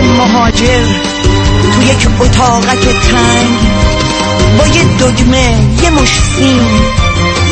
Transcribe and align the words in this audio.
مهاجر 0.00 0.86
تو 1.74 1.82
یک 1.82 2.08
اتاقک 2.20 2.84
تنگ 2.84 3.58
با 4.58 4.66
یه 4.66 4.84
دگمه 4.84 5.58
یه 5.82 5.90
مشت 5.90 6.30
سیم 6.30 6.60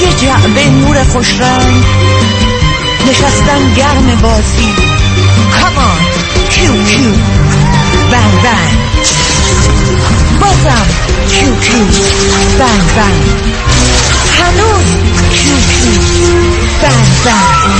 یه 0.03 0.13
جعبه 0.21 0.71
نور 0.71 1.05
خوشرنگ 1.05 1.85
نشستن 3.11 3.75
گرم 3.77 4.21
بازی. 4.23 4.73
کمان 5.61 5.99
کیو 6.51 6.85
کیو 6.85 7.13
بنگ 8.11 8.43
بنگ 8.43 8.79
بازم. 10.41 10.87
کیو 11.29 11.57
کیو 11.57 11.87
بنگ 12.59 12.87
بنگ 12.97 13.23
هنوز. 14.39 14.87
کیو 15.31 15.57
کیو 15.57 16.01
بنگ 16.83 17.09
بنگ 17.25 17.73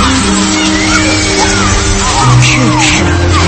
کیو 2.43 2.79
کیو 2.79 3.42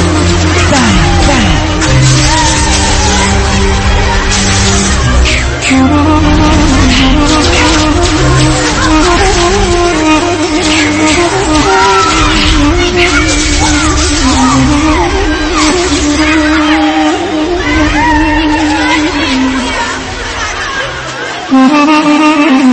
Mm-hmm. 21.57 22.64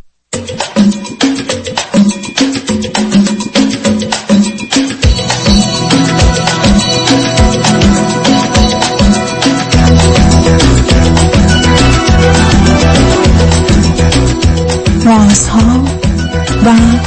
Bronze 15.02 15.48
Hall, 15.48 15.84
Bob 16.64 17.06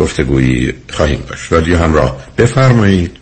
گفتگویی 0.00 0.72
خواهیم 0.90 1.24
داشت. 1.28 1.52
رادیو 1.52 1.76
همراه 1.76 2.16
بفرمایید. 2.38 3.16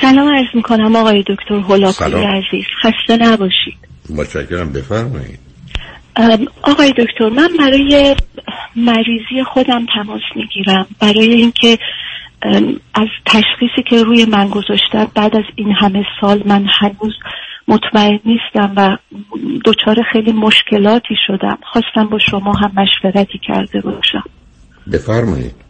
سلام 0.00 0.28
عرض 0.28 0.46
می‌کنم 0.54 0.96
آقای 0.96 1.24
دکتر 1.26 1.54
هولاکوی 1.54 2.24
عزیز. 2.24 2.64
خسته 2.82 3.16
نباشید. 3.16 3.74
متشکرم. 4.10 4.72
بفرمایید. 4.72 5.38
آقای 6.62 6.92
دکتر 6.98 7.28
من 7.28 7.48
برای 7.58 8.16
مریضی 8.76 9.44
خودم 9.52 9.86
تماس 9.94 10.22
می‌گیرم. 10.36 10.86
برای 11.00 11.32
اینکه 11.32 11.78
از 12.94 13.08
تشخیصی 13.26 13.82
که 13.90 14.02
روی 14.02 14.24
من 14.24 14.48
گذاشتن 14.48 15.06
بعد 15.14 15.36
از 15.36 15.44
این 15.56 15.74
همه 15.80 16.04
سال 16.20 16.42
من 16.46 16.66
هنوز 16.80 17.14
مطمئن 17.68 18.20
نیستم 18.24 18.72
و 18.76 18.96
دچار 19.64 19.96
خیلی 20.12 20.32
مشکلاتی 20.32 21.14
شدم. 21.26 21.58
خواستم 21.72 22.10
با 22.10 22.18
شما 22.18 22.52
هم 22.52 22.72
مشورتی 22.76 23.40
کرده 23.46 23.80
باشم. 23.80 24.24
بفرمایید. 24.92 25.63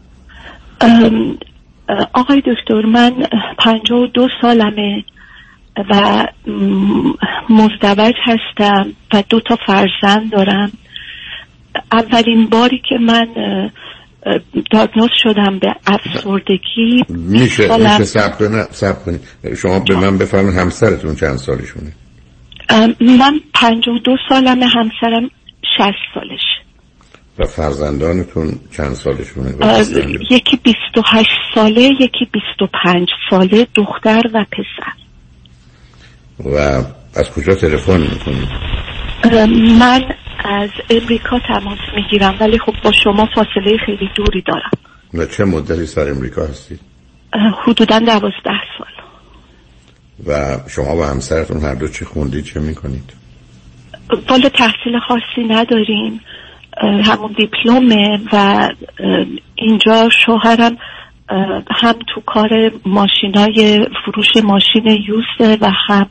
آقای 2.12 2.42
دکتر 2.46 2.86
من 2.86 3.12
پنجاه 3.58 3.98
و 4.00 4.06
دو 4.06 4.28
سالمه 4.42 5.04
و 5.90 6.26
مزدوج 7.48 8.14
هستم 8.24 8.92
و 9.14 9.22
دو 9.28 9.40
تا 9.40 9.58
فرزند 9.66 10.30
دارم. 10.32 10.72
اولین 11.92 12.46
باری 12.46 12.82
که 12.88 12.98
من 12.98 13.26
دیاگنوز 14.70 15.10
شدم 15.22 15.58
به 15.58 15.74
افسردگی 15.86 17.04
میشه 17.08 17.68
سالم- 17.68 17.90
میشه 17.90 18.04
سب 18.04 18.38
کنید 18.38 18.66
سب 18.70 19.04
کنید 19.04 19.20
شما 19.56 19.80
به 19.80 19.96
من 19.96 20.18
بفرمایید 20.18 20.58
همسرتون 20.58 21.14
چند 21.14 21.36
سالشونه؟ 21.36 21.92
من 23.00 23.40
پنجاه 23.54 23.94
و 23.94 23.98
دو 23.98 24.16
سالمه 24.28 24.66
همسرم 24.66 25.30
شست 25.78 26.14
سالش 26.14 26.40
و 27.38 27.46
فرزندانتون 27.46 28.60
چند 28.76 28.94
سالشونه؟ 28.94 29.54
یکی 30.30 30.56
بیست 30.56 30.96
و 30.96 31.02
هشت 31.06 31.40
ساله 31.54 31.82
یکی 31.82 32.28
بیست 32.32 32.62
و 32.62 32.66
پنج 32.84 33.08
ساله 33.30 33.66
دختر 33.74 34.22
و 34.34 34.44
پسر. 34.52 34.92
و 36.44 36.56
از 37.14 37.30
کجا 37.30 37.54
تلفن 37.54 38.00
می‌کنید؟ 38.00 38.48
من 39.78 40.02
از 40.44 40.70
امریکا 40.90 41.38
تماس 41.38 41.78
می‌گیرم 41.96 42.36
ولی 42.40 42.58
خب 42.58 42.74
با 42.84 42.92
شما 43.04 43.28
فاصله 43.34 43.76
خیلی 43.86 44.10
دوری 44.14 44.42
دارم. 44.46 44.70
و 45.14 45.26
چه 45.26 45.44
مدتی 45.44 45.86
سر 45.86 46.10
امریکا 46.10 46.42
هستید؟ 46.42 46.80
حدودا 47.64 47.98
دوازده 47.98 48.60
سال. 48.78 48.94
و 50.26 50.58
شما 50.68 50.96
و 50.96 51.04
همسرتون 51.04 51.62
هر 51.62 51.74
دو 51.74 51.88
چی 51.88 52.04
خوندید 52.04 52.44
چه 52.44 52.60
می‌کنید؟ 52.60 53.12
والا 54.28 54.48
تحصیل 54.48 54.98
خاصی 55.08 55.48
نداریم. 55.48 56.20
همون 56.82 57.34
دیپلمه 57.36 58.20
و 58.32 58.68
اینجا 59.54 60.08
شوهرم 60.08 60.76
هم 61.70 61.94
تو 62.14 62.20
کار 62.26 62.72
ماشینای 62.86 63.86
فروش 64.04 64.36
ماشین 64.44 64.86
یوسه 64.86 65.58
و 65.60 65.70
هم 65.88 66.06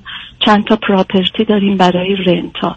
چند 0.46 0.64
تا 0.64 0.76
پراپرتی 0.76 1.44
داریم 1.44 1.78
برای 1.78 2.16
رنتا 2.16 2.76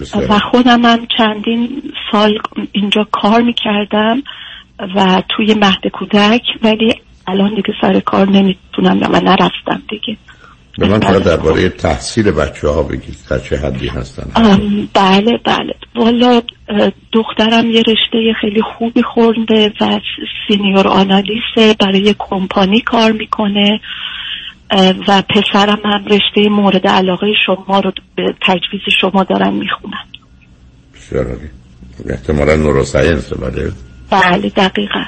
بسیار. 0.00 0.26
و 0.30 0.38
خودم 0.38 0.84
هم 0.84 1.06
چندین 1.18 1.82
سال 2.12 2.38
اینجا 2.72 3.06
کار 3.12 3.42
می‌کردم 3.42 4.22
و 4.96 5.22
توی 5.28 5.54
مهد 5.54 5.86
کودک 5.92 6.42
ولی 6.62 6.94
الان 7.26 7.54
دیگه 7.54 7.74
سر 7.80 8.00
کار 8.00 8.28
نمی‌تونم 8.30 9.00
و 9.00 9.20
نرفتم 9.20 9.82
دیگه 9.88 10.16
به 10.80 10.88
من 10.88 11.00
فقط 11.00 11.22
درباره 11.22 11.68
تحصیل 11.68 12.30
بچه 12.30 12.68
ها 12.68 12.82
بگید 12.82 13.16
در 13.30 13.38
چه 13.38 13.56
حدی 13.56 13.88
هستن؟ 13.88 14.30
بله 14.94 15.38
بله. 15.44 15.74
والا 15.96 16.42
دخترم 17.12 17.70
یه 17.70 17.80
رشته 17.80 18.32
خیلی 18.40 18.62
خوبی 18.78 19.02
خورده 19.02 19.72
و 19.80 20.00
سینیور 20.48 20.88
آنالیسه 20.88 21.74
برای 21.80 22.14
کمپانی 22.18 22.80
کار 22.80 23.12
می‌کنه 23.12 23.80
و 25.08 25.22
پسرم 25.22 25.80
هم 25.84 26.04
رشته 26.04 26.48
مورد 26.50 26.86
علاقه 26.86 27.26
شما 27.46 27.80
رو 27.80 27.92
به 28.16 28.34
تجویز 28.42 28.82
شما 29.00 29.24
دارن 29.24 29.54
می‌خونن. 29.54 30.04
بسیار. 30.94 31.36
احتمالا 32.08 32.56
نوروساینس 32.56 33.32
بله. 33.32 33.72
بله 34.10 34.48
دقیقا. 34.48 35.04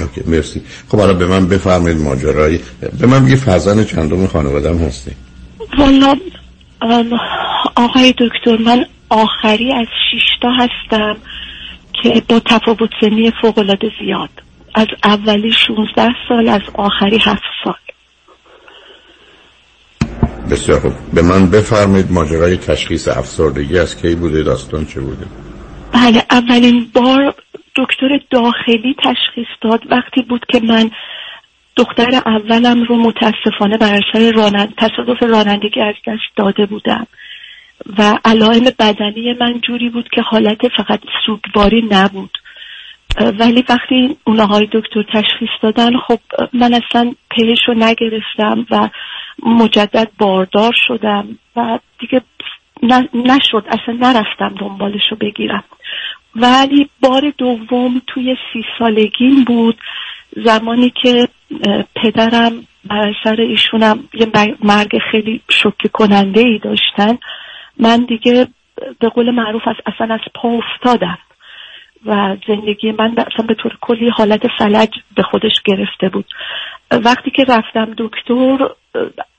اوکی 0.00 0.22
مرسی. 0.26 0.62
خب 0.88 0.98
حالا 0.98 1.14
به 1.14 1.26
من 1.26 1.48
بفرمایید 1.48 2.00
ماجرایی. 2.00 2.60
به 3.00 3.06
من 3.06 3.24
بگی 3.24 3.36
فرزند 3.36 3.86
چندم 3.86 4.26
خانوادم 4.26 4.78
هستی؟ 4.78 5.10
والا 5.78 6.16
آقای 7.76 8.14
دکتر 8.18 8.56
من 8.56 8.86
آخری 9.08 9.72
از 9.72 9.86
شیشتا 10.10 10.50
هستم 10.50 11.16
که 12.02 12.22
با 12.28 12.40
تفاوت 12.40 12.90
سنی 13.00 13.32
فوقالعاده 13.42 13.90
زیاد. 14.00 14.30
از 14.74 14.86
اولی 15.04 15.52
16 15.52 16.08
سال 16.28 16.48
از 16.48 16.60
آخری 16.74 17.18
7 17.18 17.42
سال. 17.64 17.74
بسیار 20.50 20.80
خوب. 20.80 20.92
به 21.14 21.22
من 21.22 21.50
بفرمایید 21.50 22.12
ماجرای 22.12 22.56
تشخیص 22.56 23.08
افسردگی 23.08 23.78
از 23.78 23.96
کی 23.96 24.14
بوده 24.14 24.42
داستان 24.42 24.86
چه 24.86 25.00
بوده؟ 25.00 25.26
بله 25.92 26.24
اولین 26.30 26.90
بار 26.94 27.34
دکتر 28.02 28.18
داخلی 28.30 28.96
تشخیص 29.04 29.46
داد 29.60 29.82
وقتی 29.90 30.22
بود 30.22 30.46
که 30.48 30.60
من 30.60 30.90
دختر 31.76 32.22
اولم 32.26 32.82
رو 32.82 32.96
متاسفانه 32.96 33.78
بر 33.78 33.94
اثر 33.94 34.32
رانند... 34.32 34.74
تصادف 34.78 35.22
رانندگی 35.22 35.80
از 35.80 35.94
دست 36.06 36.36
داده 36.36 36.66
بودم. 36.66 37.06
و 37.98 38.18
علائم 38.24 38.64
بدنی 38.78 39.34
من 39.40 39.60
جوری 39.60 39.90
بود 39.90 40.08
که 40.08 40.22
حالت 40.22 40.68
فقط 40.76 41.00
سوگواری 41.26 41.88
نبود. 41.90 42.38
ولی 43.38 43.64
وقتی 43.68 44.16
اونهای 44.24 44.68
دکتر 44.72 45.02
تشخیص 45.02 45.50
دادن 45.62 45.98
خب 45.98 46.18
من 46.52 46.74
اصلا 46.74 47.14
پیش 47.30 47.58
رو 47.66 47.74
نگرفتم 47.74 48.66
و 48.70 48.88
مجدد 49.46 50.10
باردار 50.18 50.72
شدم 50.86 51.38
و 51.56 51.78
دیگه 52.00 52.22
نشد 53.14 53.64
اصلا 53.68 53.94
نرفتم 54.00 54.54
دنبالش 54.60 55.02
رو 55.10 55.16
بگیرم. 55.16 55.64
ولی 56.36 56.90
بار 57.00 57.32
دوم 57.38 58.02
توی 58.06 58.36
سی 58.52 58.64
سالگیم 58.78 59.44
بود. 59.44 59.76
زمانی 60.44 60.92
که 61.02 61.28
پدرم 61.96 62.66
بر 62.84 63.08
اثر 63.08 63.40
ایشونم 63.40 64.08
یه 64.14 64.26
مر- 64.34 64.56
مرگ 64.64 64.98
خیلی 65.10 65.40
شوکه 65.62 65.88
کننده 65.88 66.40
ای 66.40 66.58
داشتن. 66.58 67.18
من 67.78 67.96
دیگه 67.96 68.46
به 69.00 69.08
قول 69.08 69.30
معروف 69.30 69.62
از 69.68 69.76
اصلا 69.86 70.14
از 70.14 70.20
پا 70.34 70.48
افتادم 70.48 71.18
و 72.06 72.36
زندگی 72.48 72.92
من 72.92 73.14
اصلا 73.18 73.46
به 73.48 73.54
طور 73.54 73.78
کلی 73.80 74.08
حالت 74.08 74.42
فلج 74.58 74.88
به 75.16 75.22
خودش 75.22 75.52
گرفته 75.64 76.08
بود. 76.08 76.24
وقتی 76.90 77.30
که 77.30 77.44
رفتم 77.44 77.94
دکتر 77.98 78.68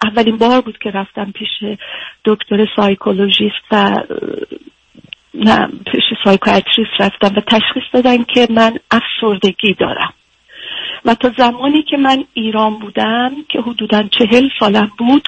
اولین 0.04 0.38
بار 0.38 0.62
بود 0.62 0.78
که 0.78 0.92
رفتم 0.92 1.32
پیش 1.32 1.78
دکتر 2.26 2.68
psychologist 2.76 3.64
و 3.72 3.96
نه 5.34 5.68
پیش 5.68 6.04
psychiatrist 6.24 6.92
رفتم 7.00 7.36
و 7.38 7.42
تشخیص 7.42 7.84
دادن 7.94 8.24
که 8.24 8.48
من 8.50 8.80
افسردگی 8.92 9.74
دارم. 9.74 10.14
و 11.06 11.16
تا 11.16 11.32
زمانی 11.38 11.84
که 11.84 11.98
من 11.98 12.24
ایران 12.34 12.80
بودم 12.80 13.32
که 13.50 13.62
حدودا 13.62 14.04
چهل 14.04 14.50
سالم 14.60 14.92
بود 14.98 15.28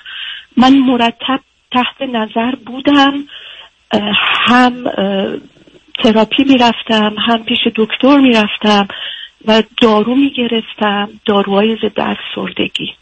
من 0.57 0.77
مرتب 0.77 1.39
تحت 1.71 2.01
نظر 2.01 2.55
بودم 2.65 3.13
هم 4.47 4.83
تراپی 6.03 6.43
می‌رفتم 6.43 7.15
هم 7.27 7.43
پیش 7.43 7.59
دکتر 7.75 8.17
می‌رفتم 8.17 8.87
و 9.47 9.63
دارو 9.81 10.15
می‌گرفتم 10.15 11.09
داروهای 11.25 11.75
ضد 11.75 11.99
افسردگی. 11.99 12.93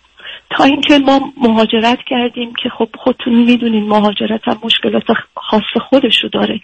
تا 0.49 0.63
اینکه 0.63 0.99
ما 0.99 1.19
مهاجرت 1.37 1.99
کردیم 2.07 2.53
که 2.63 2.69
خب 2.69 2.89
خودتون 2.97 3.33
می‌دونین 3.33 3.87
مهاجرت 3.87 4.47
هم 4.47 4.57
مشکلات 4.63 5.03
خاص 5.35 5.83
خودشو 5.89 6.27
داره. 6.27 6.59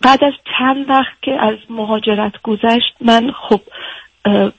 بعد 0.00 0.24
از 0.24 0.32
چند 0.58 0.90
وقت 0.90 1.22
که 1.22 1.32
از 1.40 1.56
مهاجرت 1.70 2.42
گذشت 2.42 2.94
من 3.00 3.32
خب 3.32 3.60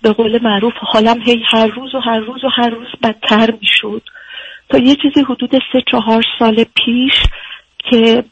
به 0.02 0.14
قول 0.14 0.40
معروف 0.44 0.74
حالم 0.80 1.22
هی 1.22 1.44
هر 1.54 1.68
روز 1.68 1.96
و 1.96 2.00
هر 2.00 2.20
روز 2.20 2.44
و 2.44 2.50
هر 2.56 2.70
روز 2.70 2.88
بدتر 3.04 3.52
می‌شد. 3.62 4.02
تا 4.70 4.78
یه 4.78 4.96
چیزی 4.96 5.22
حدود 5.30 5.52
سه 5.74 5.84
چهار 5.92 6.24
سال 6.40 6.64
پیش 6.64 7.14
که 7.78 8.24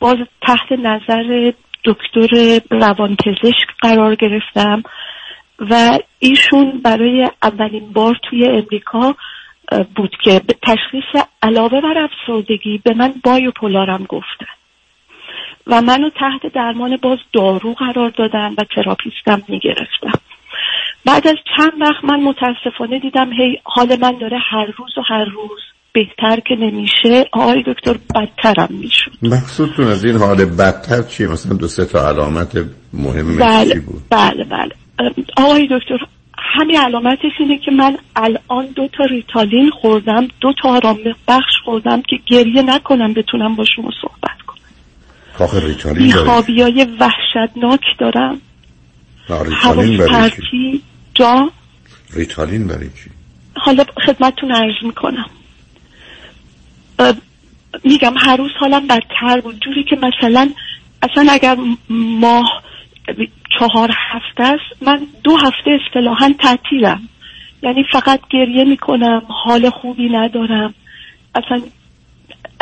باز 0.00 0.16
تحت 0.42 0.72
نظر 0.72 1.52
دکتر 1.84 2.60
روانپزشک 2.70 3.68
قرار 3.82 4.14
گرفتم 4.14 4.82
و 5.70 5.98
ایشون 6.18 6.80
برای 6.84 7.30
اولین 7.42 7.92
بار 7.92 8.16
توی 8.30 8.48
امریکا 8.48 9.14
بود 9.96 10.16
که 10.24 10.40
به 10.46 10.54
تشخیص 10.62 11.24
علاوه 11.42 11.80
بر 11.80 11.98
افسردگی 11.98 12.80
به 12.84 12.94
من 12.94 13.14
بایوپولارم 13.24 14.04
گفتن. 14.08 14.46
و 15.66 15.82
منو 15.82 16.10
تحت 16.10 16.52
درمان 16.54 16.96
باز 16.96 17.18
دارو 17.32 17.72
قرار 17.72 18.10
دادن 18.10 18.54
و 18.58 18.64
تراپیستم 18.74 19.42
می‌گرفتم. 19.48 20.20
بعد 21.04 21.28
از 21.28 21.36
چند 21.56 21.72
وقت 21.80 22.04
من 22.04 22.20
متاسفانه 22.20 22.98
دیدم 22.98 23.32
هی 23.32 23.58
حال 23.64 23.96
من 24.00 24.18
داره 24.20 24.38
هر 24.50 24.66
روز 24.78 24.98
و 24.98 25.02
هر 25.08 25.24
روز 25.24 25.60
بهتر 25.92 26.40
که 26.40 26.54
نمیشه. 26.54 27.28
آقای 27.32 27.62
دکتر 27.66 27.96
بدترم 28.14 28.68
می‌شد. 28.70 29.10
مقصودتون 29.22 29.86
از 29.86 30.04
این 30.04 30.16
حال 30.16 30.44
بدتر 30.44 31.02
چیه 31.02 31.28
مثلا 31.28 31.56
دو 31.56 31.68
سه 31.68 31.84
تا 31.84 32.08
علامت 32.08 32.56
مهم 32.92 33.36
بله 33.38 33.72
چی 33.72 33.80
بود؟ 33.80 34.02
بله 34.10 34.44
بله. 34.44 34.74
آقای 35.36 35.68
دکتر 35.70 35.98
همین 36.38 36.76
علامتش 36.76 37.32
اینه 37.38 37.58
که 37.58 37.70
من 37.70 37.96
الان 38.16 38.66
دو 38.76 38.88
تا 38.88 39.04
ریتالین 39.04 39.70
خوردم 39.70 40.28
دو 40.40 40.52
تا 40.62 40.68
آرام 40.68 40.98
بخش 41.28 41.52
خوردم 41.64 42.02
که 42.02 42.16
گریه 42.26 42.62
نکنم 42.62 43.14
بتونم 43.14 43.54
با 43.54 43.64
شما 43.76 43.90
صحبت 44.02 44.43
آخه 45.38 45.66
ریتالین 45.66 45.94
برای 45.94 46.22
بیخوابی 46.22 46.62
های 46.62 46.86
وحشتناک 47.00 47.80
دارم. 47.98 48.40
نه، 49.30 49.42
ریتالین 49.42 49.96
برای 49.96 50.30
چی؟ 50.30 50.36
پرتی. 50.36 50.82
جا. 51.14 51.50
ریتالین 52.12 52.66
برای 52.66 52.88
چی؟ 52.88 53.10
حالا 53.56 53.84
خدمتتون 54.06 54.52
عرض 54.52 54.82
می‌کنم. 54.82 55.30
میگم 57.84 58.14
هر 58.16 58.36
روز 58.36 58.50
حالم 58.60 58.86
بدتر 58.86 59.40
بود. 59.40 59.60
جوری 59.60 59.84
که 59.84 59.96
مثلا 59.96 60.50
اصلا 61.02 61.32
اگر 61.32 61.56
ماه 61.90 62.62
چهار 63.58 63.90
هفته 64.12 64.42
است 64.42 64.82
من 64.82 65.06
دو 65.24 65.36
هفته 65.36 65.78
اصطلاحا 65.86 66.34
تعطیلم. 66.38 67.08
یعنی 67.62 67.84
فقط 67.92 68.20
گریه 68.30 68.64
می‌کنم 68.64 69.22
حال 69.44 69.70
خوبی 69.70 70.08
ندارم. 70.08 70.74
اصلا 71.34 71.62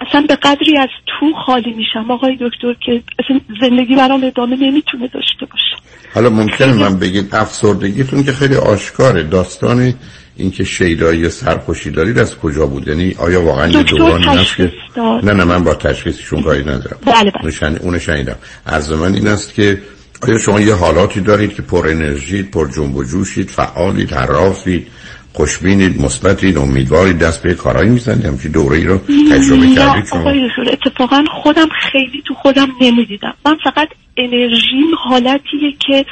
اصلا 0.08 0.24
به 0.28 0.36
قدری 0.36 0.78
از 0.78 0.88
تو 1.06 1.32
خالی 1.46 1.72
میشم. 1.72 2.10
آقای 2.10 2.36
دکتر 2.40 2.74
که 2.86 3.02
اصلا 3.18 3.40
زندگی 3.60 3.96
برام 3.96 4.24
ادامه 4.24 4.56
نمی‌تونه 4.56 5.08
داشته 5.08 5.46
باشه. 5.46 5.76
حالا 6.14 6.30
ممکنه 6.30 6.72
من 6.72 6.98
بگید 6.98 7.34
افسردگیتون 7.34 8.24
که 8.24 8.32
خیلی 8.32 8.54
آشکاره. 8.54 9.22
داستان 9.22 9.94
اینکه 10.36 10.64
شیدایی 10.64 11.28
سرخوشی 11.28 11.90
دارید 11.90 12.18
از 12.18 12.38
کجا 12.38 12.66
بود؟ 12.66 12.88
یعنی 12.88 13.14
آیا 13.18 13.42
واقعا 13.42 13.68
یه 13.68 13.82
دورانی 13.82 14.24
هست 14.24 14.56
که. 14.56 14.72
نه 14.96 15.32
نه 15.32 15.44
من 15.44 15.64
با 15.64 15.74
تشخیصشون 15.74 16.42
کاری 16.42 16.62
ندارم. 16.62 16.98
بله، 17.06 17.32
بله. 17.42 17.50
شن- 17.50 17.98
شنیدم. 17.98 18.36
از 18.66 18.92
من 18.92 19.14
این 19.14 19.28
است 19.28 19.54
که 19.54 19.82
آیا 20.22 20.38
شما 20.38 20.60
یه 20.60 20.74
حالاتی 20.74 21.20
دارید 21.20 21.54
که 21.54 21.62
پر 21.62 21.88
انرژید 21.88 22.50
پر 22.50 22.68
جنب 22.76 22.96
و 22.96 23.04
جوشید 23.04 23.50
فعالید 23.50 24.12
حرافید 24.12 24.86
خوشبینید 25.32 26.00
مثبتید 26.02 26.58
امیدوارید 26.58 27.18
دست 27.18 27.42
به 27.42 27.54
کارایی 27.54 27.90
می‌زنید. 27.90 28.26
همچین 28.26 28.50
دوره 28.52 28.76
ای 28.76 28.84
رو 28.84 28.98
تجربه 29.32 29.66
کردید 29.74 30.08
آقای 30.12 30.48
دکتر 30.48 30.72
اتفاقا 30.72 31.24
خودم 31.42 31.68
خیلی 31.92 32.22
تو 32.26 32.34
خودم 32.34 32.68
نمی‌دیدم. 32.80 33.34
من 33.46 33.56
فقط 33.64 33.88
انرژیم 34.16 34.94
حالتیه 35.04 35.72
که 35.86 36.04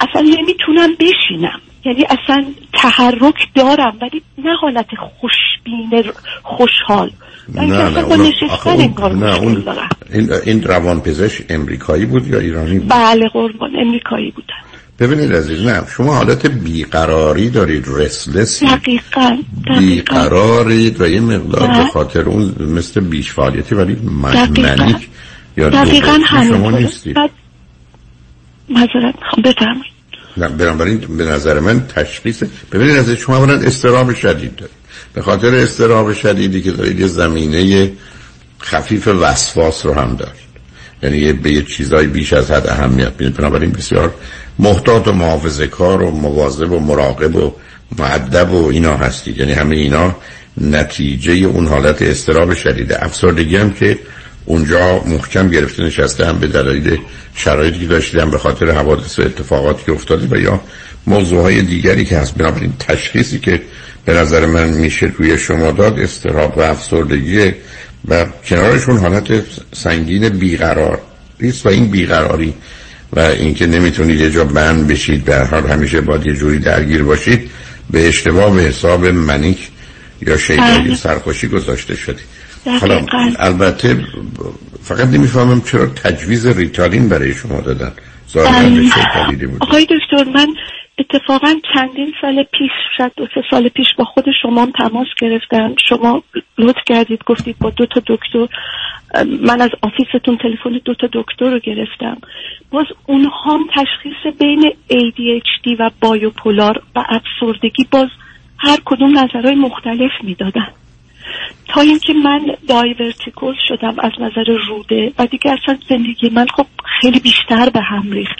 اصلا 0.00 0.22
نمی‌تونم 0.22 0.88
بشینم. 1.00 1.60
یعنی 1.86 2.04
اصلا 2.04 2.44
تحرک 2.72 3.34
دارم 3.54 3.98
ولی 4.02 4.22
نه 4.38 4.56
حالت 4.60 4.86
خوشبین 5.20 6.12
خوشحال. 6.42 7.10
نه 7.54 7.62
نه 7.66 7.98
اونو- 8.04 8.22
اون- 9.12 9.18
نه 9.24 9.38
اون 9.38 9.64
این 10.12 10.32
این 10.46 10.62
روانپزشک 10.62 11.44
امریکایی 11.48 12.06
بود 12.06 12.26
یا 12.26 12.38
ایرانی 12.38 12.78
بود؟ 12.78 12.88
بله 12.88 13.28
قربان 13.32 13.70
امریکایی 13.78 14.30
بودن. 14.30 14.63
ببینید 14.98 15.32
عزیز 15.34 15.60
نه 15.66 15.82
شما 15.96 16.14
حالت 16.14 16.46
بیقراری 16.46 17.50
دارید 17.50 17.84
رسلسی 17.88 18.66
دقیقا 18.66 19.36
دقیقا. 19.66 19.78
بیقرارید 19.80 21.00
و 21.00 21.06
یه 21.08 21.20
مقدار. 21.20 21.68
به 21.68 21.90
خاطر 21.92 22.20
اون 22.22 22.54
مثل 22.60 23.00
بیش 23.00 23.32
فعالیتی 23.32 23.74
ولی 23.74 23.96
من- 24.02 24.32
دقیقاً. 24.32 24.76
منیک 24.84 25.08
یا 25.56 25.68
دقیقا 25.68 26.18
شما 26.48 26.70
نیستید. 26.70 27.16
می‌خوام. 28.68 29.42
بفرمایید. 29.44 29.94
نه 30.36 30.48
بنابراین 30.48 30.98
به 30.98 31.24
نظر 31.24 31.60
من 31.60 31.86
تشخیص 31.86 32.42
ببینید 32.72 32.96
از 32.96 33.10
شما 33.10 33.36
اولا 33.36 33.54
استرام 33.54 34.14
شدید 34.14 34.56
دارید. 34.56 34.74
به 35.14 35.22
خاطر 35.22 35.54
استراب 35.54 36.12
شدیدی 36.12 36.62
که 36.62 36.70
دارید 36.70 37.00
یه 37.00 37.06
زمینه 37.06 37.92
خفیف 38.62 39.08
وسواس 39.08 39.86
رو 39.86 39.94
هم 39.94 40.16
دارید. 40.16 40.53
یعنی 41.04 41.32
به 41.32 41.52
یه 41.52 41.62
چیزای 41.62 42.06
بیش 42.06 42.32
از 42.32 42.50
حد 42.50 42.66
اهمیت 42.66 43.12
می‌دید 43.18 43.36
بنابراین 43.36 43.70
بسیار 43.70 44.14
محتاط 44.58 45.08
و 45.08 45.12
محافظه 45.12 45.66
کار 45.66 46.02
و 46.02 46.10
مواظب 46.10 46.72
و 46.72 46.80
مراقب 46.80 47.36
و 47.36 47.52
معدب 47.98 48.52
و 48.52 48.66
اینا 48.66 48.96
هستید. 48.96 49.38
یعنی 49.38 49.52
همه 49.52 49.76
اینا 49.76 50.16
نتیجه 50.60 51.32
اون 51.32 51.66
حالت 51.66 52.02
استراب 52.02 52.54
شدید. 52.54 52.92
افسردگی 52.92 53.56
هم 53.56 53.70
که 53.70 53.98
اونجا 54.44 55.02
محکم 55.06 55.48
گرفته 55.48 55.82
نشسته 55.82 56.26
هم 56.26 56.38
به 56.38 56.46
دلایل 56.46 56.98
شرایطی 57.34 57.78
که 57.78 57.86
داشتید 57.86 58.30
به 58.30 58.38
خاطر 58.38 58.70
حوادث 58.70 59.18
و 59.18 59.22
اتفاقاتی 59.22 59.84
که 59.86 59.92
افتاده 59.92 60.36
و 60.36 60.40
یا 60.40 60.60
موضوع 61.06 61.42
های 61.42 61.62
دیگری 61.62 62.04
که 62.04 62.18
هست. 62.18 62.34
بنابراین 62.34 62.72
تشخیصی 62.78 63.38
که 63.38 63.62
به 64.04 64.14
نظر 64.14 64.46
من 64.46 64.68
میشه 64.68 65.12
روی 65.18 65.38
شما 65.38 65.72
داد 65.72 65.98
استراب 65.98 66.58
و 66.58 66.60
افسردگی 66.60 67.52
و 68.08 68.24
کنارشون 68.46 68.98
حالت 68.98 69.42
سنگین 69.72 70.28
بیقرار 70.28 70.98
نیست 71.40 71.66
و 71.66 71.68
این 71.68 71.86
بیقراری 71.86 72.54
و 73.12 73.20
اینکه 73.20 73.66
نمی‌تونید 73.66 74.20
یه 74.20 74.30
جا 74.30 74.44
بند 74.44 74.88
بشید 74.88 75.24
به 75.24 75.38
حال 75.38 75.66
همیشه 75.66 76.00
باید 76.00 76.26
یه 76.26 76.34
جوری 76.34 76.58
درگیر 76.58 77.02
باشید 77.02 77.50
به 77.90 78.08
اشتباه 78.08 78.54
به 78.54 78.62
حساب 78.62 79.06
منیک 79.06 79.68
یا 80.20 80.36
شیطانی 80.36 80.88
بله. 80.88 80.94
سرخوشی 80.94 81.48
گذاشته 81.48 81.96
شدید 81.96 82.24
دقیقاً. 82.66 82.78
حالا 82.78 83.06
البته 83.38 83.96
فقط 84.82 85.06
نمی‌فهمم 85.08 85.60
چرا 85.60 85.86
تجویز 85.86 86.46
ریتالین 86.46 87.08
برای 87.08 87.34
شما 87.34 87.60
دادن 87.60 87.92
ظاهرا 88.32 88.68
به. 88.68 88.88
چه 89.38 89.46
بود 89.46 89.62
آقای 89.62 89.84
دکتر 89.84 90.30
من 90.34 90.46
اتفاقا 90.98 91.54
چندین 91.74 92.12
سال 92.20 92.42
پیش 92.42 92.70
شاید 92.96 93.12
دو 93.16 93.26
سال 93.50 93.68
پیش 93.68 93.86
با 93.98 94.04
خود 94.04 94.24
شما 94.42 94.68
تماس 94.78 95.06
گرفتم. 95.18 95.74
شما 95.88 96.22
لطف 96.58 96.80
کردید 96.86 97.24
گفتید 97.26 97.56
با 97.58 97.70
دو 97.70 97.86
تا 97.86 98.02
دکتر. 98.06 98.46
من 99.40 99.60
از 99.60 99.70
آفیستون 99.82 100.36
تلفن 100.36 100.80
دو 100.84 100.94
تا 100.94 101.08
دکتر 101.12 101.50
رو 101.50 101.58
گرفتم. 101.58 102.16
باز 102.70 102.86
اونها 103.06 103.54
هم 103.54 103.66
تشخیص 103.76 104.36
بین 104.38 104.72
ADHD 104.90 105.76
و 105.78 105.90
بایوپولار 106.00 106.82
و 106.96 107.04
افسردگی 107.08 107.86
باز 107.90 108.08
هر 108.58 108.78
کدوم 108.84 109.18
نظرهای 109.18 109.54
مختلف 109.54 110.10
می‌دادن. 110.22 110.68
تا 111.68 111.80
اینکه 111.80 112.12
من 112.12 112.40
دایورتیکل 112.68 113.54
شدم 113.68 113.94
از 113.98 114.12
نظر 114.18 114.44
روده 114.68 115.12
و 115.18 115.26
دیگه 115.26 115.50
اصلا 115.50 115.78
زندگی 115.88 116.28
من 116.28 116.46
خب 116.56 116.66
خیلی 117.00 117.20
بیشتر 117.20 117.70
به 117.70 117.80
هم 117.80 118.12
ریخت. 118.12 118.36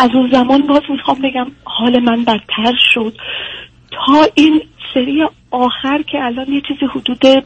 از 0.00 0.10
اون 0.14 0.30
زمان 0.32 0.66
باز 0.66 0.82
می‌خوام 0.88 1.18
بگم 1.22 1.46
حال 1.64 1.98
من 1.98 2.24
بدتر 2.24 2.74
شد. 2.94 3.12
تا 3.90 4.26
این 4.34 4.60
سری 4.94 5.24
آخر 5.50 6.02
که 6.02 6.24
الان 6.24 6.52
یه 6.52 6.62
چیزی 6.68 6.86
حدود 6.94 7.44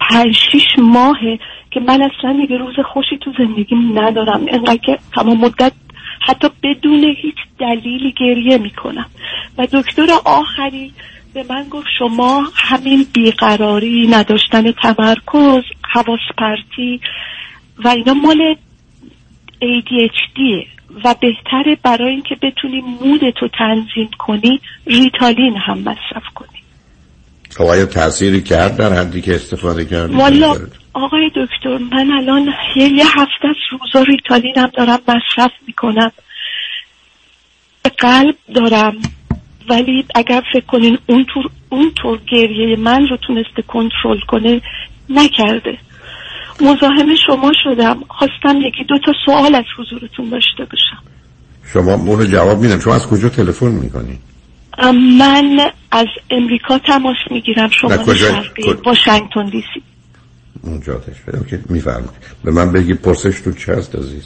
پنج 0.00 0.36
شیش 0.50 0.66
ماهه 0.78 1.38
که 1.70 1.80
من 1.80 2.02
اصلا 2.02 2.32
دیگه 2.40 2.56
روز 2.56 2.74
خوشی 2.92 3.18
تو 3.18 3.32
زندگیم 3.38 3.98
ندارم. 3.98 4.46
انقدر 4.48 4.76
که 4.76 4.98
تمام 5.14 5.38
مدت 5.38 5.72
حتی 6.20 6.48
بدون 6.62 7.04
هیچ 7.22 7.36
دلیلی 7.58 8.14
گریه 8.20 8.58
می‌کنم. 8.58 9.06
و 9.58 9.66
دکتر 9.72 10.06
آخری 10.24 10.92
به 11.34 11.44
من 11.50 11.64
گفت 11.70 11.86
شما 11.98 12.44
همین 12.54 13.06
بیقراری 13.12 14.06
نداشتن 14.06 14.72
تمرکز 14.72 15.62
حواس 15.92 16.20
پرتی 16.38 17.00
و 17.84 17.88
اینا 17.88 18.14
مال 18.14 18.56
ADHD 19.62 20.66
و 21.04 21.14
بهتره 21.20 21.76
برای 21.82 22.10
اینکه 22.10 22.34
بتونی 22.42 22.80
مودتو 22.80 23.48
تنظیم 23.58 24.10
کنی 24.18 24.60
ریتالین 24.86 25.56
هم 25.56 25.78
مصرف 25.78 26.24
کنی. 26.34 26.48
آیا 27.58 27.86
تأثیری 27.86 28.42
کرد 28.42 28.76
در 28.76 28.92
حدی 28.92 29.20
که 29.20 29.34
استفاده 29.34 29.84
کردید 29.84 30.16
والا 30.16 30.56
آقای 30.92 31.30
دکتر 31.36 31.78
من 31.78 32.10
الان 32.10 32.54
یه, 32.76 32.88
یه 32.88 33.06
هفته 33.06 33.48
از 33.48 33.56
روزا 33.70 34.06
ریتالین 34.06 34.54
هم 34.56 34.70
دارم 34.76 34.98
مصرف 35.08 35.50
می‌کنم. 35.66 36.12
قلب 37.98 38.34
دارم. 38.54 38.96
ولی 39.70 40.04
اگر 40.14 40.42
فکر 40.52 40.66
کنین 40.66 40.98
اونطور 41.06 41.50
اونطور 41.68 42.20
گریه 42.32 42.76
من 42.76 43.08
رو 43.08 43.16
تونسته 43.16 43.62
کنترل 43.62 44.20
کنه 44.28 44.60
نکرده. 45.10 45.78
مزاحم 46.62 47.16
شما 47.26 47.52
شدم. 47.64 48.00
خواستم 48.08 48.60
یکی 48.60 48.84
دو 48.88 48.98
تا 49.06 49.12
سوال 49.26 49.54
از 49.54 49.64
حضورتون 49.78 50.28
داشته 50.28 50.64
باشم. 50.64 51.02
شما 51.72 51.94
اونو 51.94 52.24
جواب 52.24 52.58
میدم. 52.58 52.78
شما 52.78 52.94
از 52.94 53.06
کجا 53.06 53.28
تلفن 53.28 53.66
می‌کنی؟ 53.66 54.18
من 55.18 55.70
از 55.90 56.06
امریکا 56.30 56.78
تماس 56.78 57.16
می‌گیرم. 57.30 57.68
شما 57.68 58.14
شرقی 58.14 58.72
واشنگتن 58.86 59.46
دی 59.46 59.64
سی. 59.74 59.82
اونجا 60.62 61.00
که 61.50 61.60
میفرمایید. 61.68 62.10
به 62.44 62.50
من 62.50 62.72
بگی 62.72 62.94
پرسش 62.94 63.40
تو 63.40 63.52
چه 63.52 63.72
هست 63.72 63.96
عزیز؟ 63.96 64.24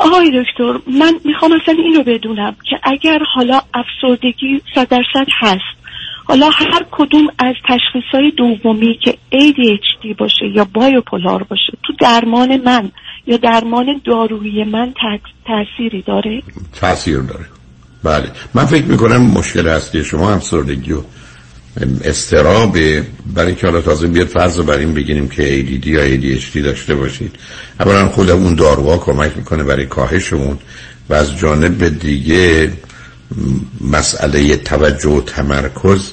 آقای 0.00 0.42
دکتر 0.42 0.90
من 1.00 1.14
می‌خوام 1.24 1.52
اصلا 1.52 1.74
اینو 1.74 2.02
بدونم 2.02 2.56
که 2.70 2.76
اگر 2.82 3.18
حالا 3.34 3.60
افسردگی 3.74 4.62
صد 4.74 4.88
درصد 4.88 5.26
هست 5.40 5.81
حالا 6.24 6.50
هر 6.52 6.86
کدوم 6.90 7.26
از 7.38 7.54
تشخیص 7.68 8.32
دومی 8.36 8.98
که 9.04 9.18
ADHD 9.32 10.16
باشه 10.18 10.46
یا 10.54 10.64
بایوپولار 10.64 11.42
باشه 11.42 11.72
تو 11.82 11.92
درمان 12.00 12.56
من 12.64 12.90
یا 13.26 13.36
درمان 13.36 13.86
دارویی 14.04 14.64
من 14.64 14.92
تا- 15.00 15.28
تأثیری 15.46 16.02
داره؟ 16.02 16.42
تاثیر 16.80 17.18
داره. 17.18 17.44
بله. 18.02 18.30
من 18.54 18.64
فکر 18.64 18.84
می‌کنم 18.84 19.22
مشکل 19.22 19.68
اصلی 19.68 20.04
شما 20.04 20.32
افسردگی 20.32 20.92
و 20.92 21.00
استراب 22.04 22.76
برای 23.34 23.54
که 23.54 23.66
حالا 23.66 23.80
تازه 23.80 24.06
بیاد 24.08 24.26
فرض 24.26 24.58
رو 24.58 24.64
بر 24.64 24.78
این 24.78 24.94
بگیریم 24.94 25.28
که 25.28 25.62
ADD 25.62 25.86
یا 25.86 26.16
ADHD 26.16 26.56
داشته 26.56 26.94
باشید. 26.94 27.36
اولا 27.80 28.08
خود 28.08 28.30
اون 28.30 28.54
داروها 28.54 28.98
کمک 28.98 29.36
می‌کنه 29.36 29.64
برای 29.64 29.86
کاهش 29.86 30.32
اون 30.32 30.58
و 31.08 31.14
از 31.14 31.38
جانب 31.38 31.88
دیگه 31.98 32.70
مسئله 33.80 34.56
توجه 34.56 35.08
و 35.08 35.20
تمرکز 35.20 36.12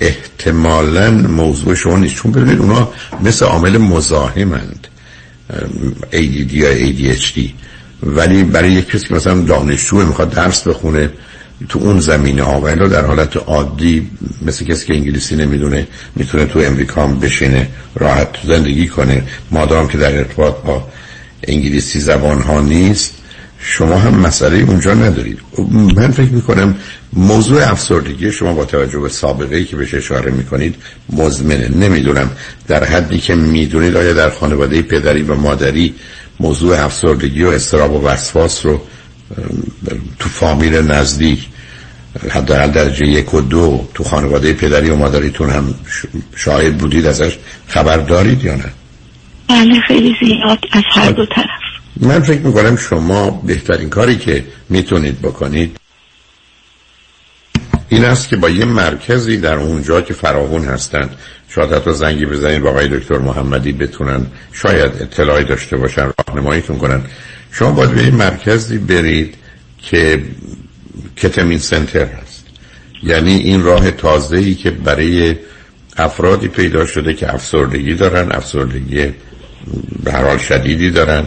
احتمالا 0.00 1.10
موضوع 1.10 1.74
شما 1.74 1.98
نیست. 1.98 2.14
چون 2.14 2.32
ببینید 2.32 2.58
اونا 2.58 2.92
مثل 3.22 3.44
عامل 3.44 3.78
مزاحمند 3.78 4.86
ADD 6.12 6.52
یا 6.52 6.74
ADHD 6.74 7.40
ولی 8.02 8.42
برای 8.44 8.72
یک 8.72 8.88
کسی 8.90 9.08
که 9.08 9.14
مثلا 9.14 9.40
دانشجو 9.40 9.96
می‌خواد 9.96 10.30
درس 10.30 10.68
بخونه 10.68 11.10
تو 11.68 11.78
اون 11.78 12.00
زمینه 12.00 12.42
ها 12.42 12.60
و 12.60 12.88
در 12.88 13.06
حالت 13.06 13.36
عادی 13.36 14.10
مثل 14.42 14.64
کسی 14.64 14.86
که 14.86 14.94
انگلیسی 14.94 15.36
نمی‌دونه 15.36 15.86
می‌تونه 16.16 16.44
تو 16.46 16.58
امریکا 16.58 17.02
هم 17.04 17.20
بشینه 17.20 17.68
راحت 17.94 18.28
زندگی 18.44 18.88
کنه. 18.88 19.22
مادام 19.50 19.88
که 19.88 19.98
در 19.98 20.16
ارتباط 20.16 20.54
با 20.54 20.88
انگلیسی 21.48 22.00
زبان 22.00 22.42
ها 22.42 22.60
نیست 22.60 23.14
شما 23.64 23.98
هم 23.98 24.14
مسئله 24.14 24.58
اونجا 24.58 24.94
ندارید. 24.94 25.38
من 25.96 26.10
فکر 26.10 26.30
می‌کنم 26.30 26.74
موضوع 27.12 27.70
افسردگی 27.70 28.32
شما 28.32 28.52
با 28.52 28.64
توجه 28.64 28.98
به 28.98 29.08
سابقه 29.08 29.56
ای 29.56 29.64
که 29.64 29.76
بهش 29.76 29.94
اشاره 29.94 30.30
می‌کنید 30.30 30.74
مزمنه. 31.12 31.68
نمی‌دونم 31.68 32.30
در 32.68 32.84
حدی 32.84 33.18
که 33.18 33.34
می‌دونید 33.34 33.96
آیا 33.96 34.12
در 34.12 34.30
خانواده 34.30 34.82
پدری 34.82 35.22
و 35.22 35.34
مادری 35.34 35.94
موضوع 36.40 36.84
افسردگی 36.84 37.44
و 37.44 37.48
استراب 37.48 37.92
و 37.92 38.06
وسواس 38.06 38.66
رو 38.66 38.80
تو 40.18 40.28
فامیل 40.28 40.74
نزدیک 40.74 41.46
حداقل 42.30 42.70
درجه 42.70 43.06
یک 43.06 43.34
و 43.34 43.40
دو 43.40 43.88
تو 43.94 44.04
خانواده 44.04 44.52
پدری 44.52 44.90
و 44.90 44.96
مادریتون 44.96 45.50
هم 45.50 45.74
شاهد 46.36 46.78
بودید 46.78 47.06
ازش 47.06 47.38
خبر 47.66 47.96
دارید 47.96 48.44
یا 48.44 48.54
نه؟ 48.54 48.72
بله 49.48 49.80
خیلی 49.80 50.16
زیاد 50.20 50.58
از 50.72 50.82
هر 50.94 51.10
دو 51.10 51.26
طرف. 51.26 51.61
من 52.00 52.20
فکر 52.20 52.40
می‌کنم 52.40 52.76
شما 52.76 53.30
بهترین 53.30 53.88
کاری 53.88 54.16
که 54.16 54.44
می‌تونید 54.68 55.22
بکنید 55.22 55.76
این 57.88 58.04
است 58.04 58.28
که 58.28 58.36
با 58.36 58.50
یه 58.50 58.64
مرکزی 58.64 59.36
در 59.36 59.54
اونجا 59.54 60.00
که 60.00 60.14
فراغون 60.14 60.64
هستند 60.64 61.16
شاید 61.48 61.72
حتی 61.72 61.92
زنگی 61.92 62.26
بزنید 62.26 62.62
با 62.62 62.70
آقای 62.70 62.88
دکتر 62.88 63.18
محمدی 63.18 63.72
بتونن 63.72 64.26
شاید 64.52 65.02
اطلاعی 65.02 65.44
داشته 65.44 65.76
باشن 65.76 66.10
راهنماییتون 66.28 66.78
کنن. 66.78 67.02
شما 67.50 67.72
باید 67.72 67.90
به 67.90 68.02
یه 68.02 68.10
مرکزی 68.10 68.78
برید 68.78 69.34
که 69.78 70.22
کتمین 71.16 71.58
سنتر 71.58 72.04
هست. 72.04 72.44
یعنی 73.02 73.36
این 73.36 73.62
راه 73.62 73.90
تازه 73.90 74.36
ای 74.36 74.54
که 74.54 74.70
برای 74.70 75.36
افرادی 75.96 76.48
پیدا 76.48 76.86
شده 76.86 77.14
که 77.14 77.34
افسردگی 77.34 77.94
دارن 77.94 78.32
افسردگی 78.32 79.14
به 80.04 80.12
حال 80.12 80.38
شدیدی 80.38 80.90
دارن. 80.90 81.26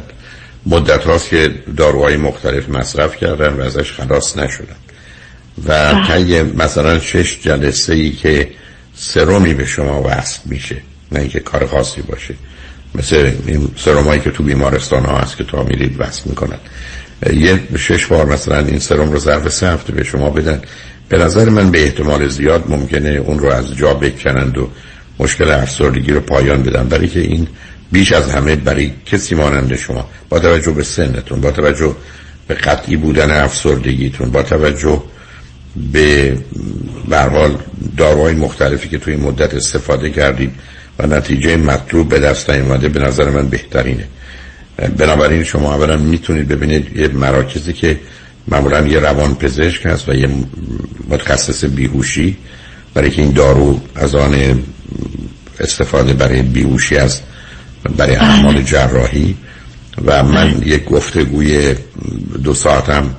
مدت 0.66 1.04
هاست 1.04 1.30
که 1.30 1.52
داروهای 1.78 2.18
مختلف 2.18 2.70
مصرف 2.70 3.16
کردن 3.16 3.54
و 3.54 3.62
ازش 3.62 3.92
خلاص 3.92 4.38
نشدن. 4.38 4.76
و 5.68 5.94
طی 6.08 6.42
مثلا 6.42 7.00
شش 7.00 7.40
جلسه 7.42 7.94
ای 7.94 8.12
که 8.12 8.50
سرومی 8.96 9.54
به 9.54 9.66
شما 9.66 10.04
وصل 10.06 10.40
میشه 10.46 10.78
نه 11.12 11.20
اینکه 11.20 11.40
کار 11.40 11.66
خاصی 11.66 12.02
باشه. 12.02 12.34
مثل 12.96 13.32
این 13.48 13.68
سرومایی 13.78 14.22
که 14.22 14.32
تو 14.32 14.44
بیمارستان 14.44 15.06
ها 15.06 15.18
هست 15.18 15.38
که 15.38 15.44
تا 15.44 15.64
میرید 15.64 15.96
وصل 16.00 16.30
می‌کنن. 16.30 16.58
یه 17.34 17.60
شش 17.78 18.06
بار 18.06 18.26
مثلا 18.26 18.60
این 18.60 18.80
سرم 18.80 19.12
رو 19.12 19.20
ظرف 19.20 19.50
سه 19.50 19.68
هفته 19.68 19.94
به 19.94 20.04
شما 20.04 20.30
بدن. 20.30 20.62
به 21.10 21.18
نظر 21.18 21.50
من 21.50 21.72
به 21.72 21.84
احتمال 21.84 22.28
زیاد 22.28 22.64
ممکنه 22.70 23.10
اون 23.10 23.40
رو 23.40 23.50
از 23.50 23.76
جا 23.76 23.94
بکنند 23.94 24.58
و 24.58 24.70
مشکل 25.20 25.52
افسردگی 25.52 26.12
رو 26.12 26.20
پایان 26.20 26.64
بدن. 26.64 26.88
برای 26.88 27.08
که 27.08 27.20
این 27.20 27.48
بیش 27.96 28.12
از 28.12 28.30
همه 28.30 28.56
برای 28.56 28.92
کسی 29.06 29.36
مانند 29.36 29.76
شما 29.76 30.10
با 30.30 30.40
توجه 30.40 30.72
به 30.72 30.84
سنتون 30.84 31.42
با 31.42 31.52
توجه 31.52 31.96
به 32.48 32.54
قطعی 32.54 32.96
بودن 32.96 33.32
افسردگیتون 33.32 34.32
با 34.32 34.44
توجه 34.44 35.04
به 35.92 36.38
حال 37.12 37.58
داروهای 37.98 38.34
مختلفی 38.34 38.90
که 38.90 38.98
توی 38.98 39.16
مدت 39.16 39.54
استفاده 39.54 40.10
کردید 40.10 40.52
و 41.00 41.08
نتیجه 41.08 41.58
مطلوب 41.58 42.10
به 42.10 42.20
دست 42.20 42.50
نیومده 42.50 42.90
به 42.90 43.00
نظر 43.00 43.30
من 43.30 43.48
بهترینه. 43.48 44.08
بنابراین 44.98 45.44
شما 45.44 45.76
اولا 45.76 45.98
می‌تونید 45.98 46.48
ببینید 46.48 46.98
یه 46.98 47.08
مراکزی 47.08 47.74
که 47.74 48.00
معمولا 48.48 48.88
یه 48.88 49.00
روان 49.00 49.36
پزشک 49.36 49.86
هست 49.86 50.10
و 50.10 50.14
یه 50.14 50.30
متخصص 51.10 51.66
بیهوشی. 51.66 52.38
برای 52.94 53.10
که 53.10 53.22
این 53.22 53.32
دارو 53.32 53.82
از 53.96 54.16
آن 54.16 54.64
استفاده 55.60 56.14
برای 56.14 56.42
بیهوشی 56.42 56.98
است 56.98 57.24
برای 57.98 58.16
بله. 58.16 58.24
اعمال 58.24 58.62
جراحی 58.62 59.36
و 60.06 60.24
من 60.24 60.62
یک 60.66 60.86
گفتگوی 60.86 61.76
دو 62.44 62.54
ساعتم 62.54 63.16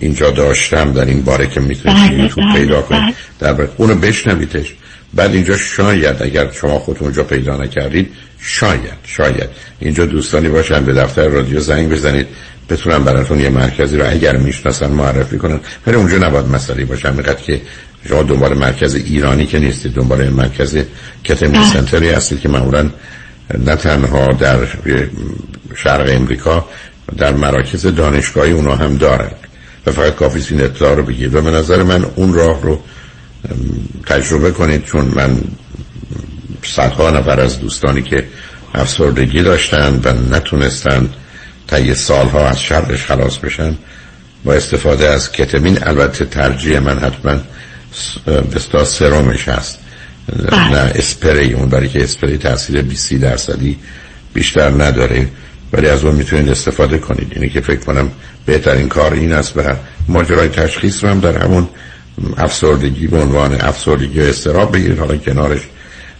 اینجا 0.00 0.30
داشتم 0.30 0.92
در 0.92 1.04
این 1.04 1.22
باره 1.22 1.46
که 1.46 1.60
می‌تونید 1.60 1.96
بله، 1.96 2.22
یوتیوب 2.22 2.48
بله، 2.48 2.60
پیدا 2.60 2.82
کنید. 2.82 3.14
بله. 3.40 3.52
در 3.52 3.68
اونو 3.76 3.94
بشنویدش. 3.94 4.74
بعد 5.14 5.34
اینجا 5.34 5.56
شاید 5.56 6.22
اگر 6.22 6.50
شما 6.52 6.78
خودتون 6.78 7.06
اونجا 7.06 7.22
پیدا 7.22 7.56
نکردید 7.56 8.10
شاید 8.40 8.98
شاید. 9.04 9.48
اینجا 9.80 10.06
دوستانی 10.06 10.48
باشن 10.48 10.84
به 10.84 10.92
دفتر 10.92 11.28
رادیو 11.28 11.60
زنگ 11.60 11.88
بزنید. 11.88 12.26
بتونن 12.70 13.04
براتون 13.04 13.40
یه 13.40 13.48
مرکزی 13.48 13.96
رو 13.96 14.10
اگر 14.10 14.36
می‌شناسن 14.36 14.90
معرفی 14.90 15.38
کنن. 15.38 15.60
ولی 15.86 15.96
اونجا 15.96 16.18
نباید 16.18 16.46
مسئله 16.46 16.84
باشه. 16.84 17.08
همینقدر 17.08 17.42
که 17.42 17.60
شما 18.08 18.22
دنبال 18.22 18.58
مرکز 18.58 18.94
ایرانی 18.94 19.46
که 19.46 19.58
نیستید 19.58 19.92
دنبال 19.92 20.28
مرکز 20.28 20.78
کتمی. 21.24 21.64
سنتری 21.64 22.10
هستید 22.10 22.40
که 22.40 22.48
معمولا 22.48 22.90
نه 23.58 23.76
تنها 23.76 24.26
در 24.32 24.58
شرق 25.76 26.08
امریکا 26.12 26.68
در 27.18 27.32
مراکز 27.32 27.86
دانشگاهی 27.86 28.52
اونا 28.52 28.76
هم 28.76 28.96
دارن 28.96 29.30
و 29.86 29.92
فقط 29.92 30.14
کافی 30.14 30.54
این 30.54 30.64
اطلاع 30.64 30.94
رو 30.94 31.02
بگید 31.02 31.34
و 31.34 31.42
به 31.42 31.50
نظر 31.50 31.82
من 31.82 32.04
اون 32.16 32.34
راه 32.34 32.62
رو 32.62 32.80
تجربه 34.06 34.50
کنید 34.50 34.84
چون 34.84 35.04
من 35.04 35.40
صدها 36.64 37.10
نفر 37.10 37.40
از 37.40 37.60
دوستانی 37.60 38.02
که 38.02 38.26
افسردگی 38.74 39.42
داشتن 39.42 40.00
و 40.04 40.12
نتونستن 40.36 41.10
تا 41.68 41.78
یه 41.78 41.94
سالها 41.94 42.48
از 42.48 42.60
شرش 42.60 43.04
خلاص 43.04 43.38
بشن 43.38 43.76
با 44.44 44.52
استفاده 44.54 45.08
از 45.08 45.32
کتمین 45.32 45.78
البته 45.82 46.24
ترجیح 46.24 46.78
من 46.78 46.98
حتما 46.98 47.36
س- 47.92 48.18
به 48.28 48.56
اصطلاح 48.56 48.84
سرمش 48.84 49.48
هست. 49.48 49.78
نه 50.52 50.92
اسپری 50.94 51.52
اون 51.52 51.68
برای 51.68 51.88
که 51.88 52.04
اسپری 52.04 52.38
تاثیر 52.38 52.82
20 52.82 53.14
درصدی 53.14 53.78
بیشتر 54.34 54.70
نداره. 54.70 55.28
ولی 55.72 55.88
از 55.88 56.04
اون 56.04 56.14
می‌تونید 56.14 56.48
استفاده 56.48 56.98
کنید. 56.98 57.32
اینی 57.34 57.48
که 57.48 57.60
فکر 57.60 57.80
کنم 57.80 58.10
بهترین 58.46 58.88
کار 58.88 59.12
این 59.12 59.32
است 59.32 59.56
و 59.56 59.62
ماجرای 60.08 60.48
تشخیص 60.48 61.04
رو 61.04 61.10
هم 61.10 61.20
در 61.20 61.38
همون 61.38 61.68
افسردگی 62.36 63.06
به 63.06 63.20
عنوان 63.20 63.60
افسردگی 63.60 64.20
و 64.20 64.22
استراب 64.22 64.72
بگیرید. 64.72 64.98
حالا 64.98 65.16
کنارش 65.16 65.60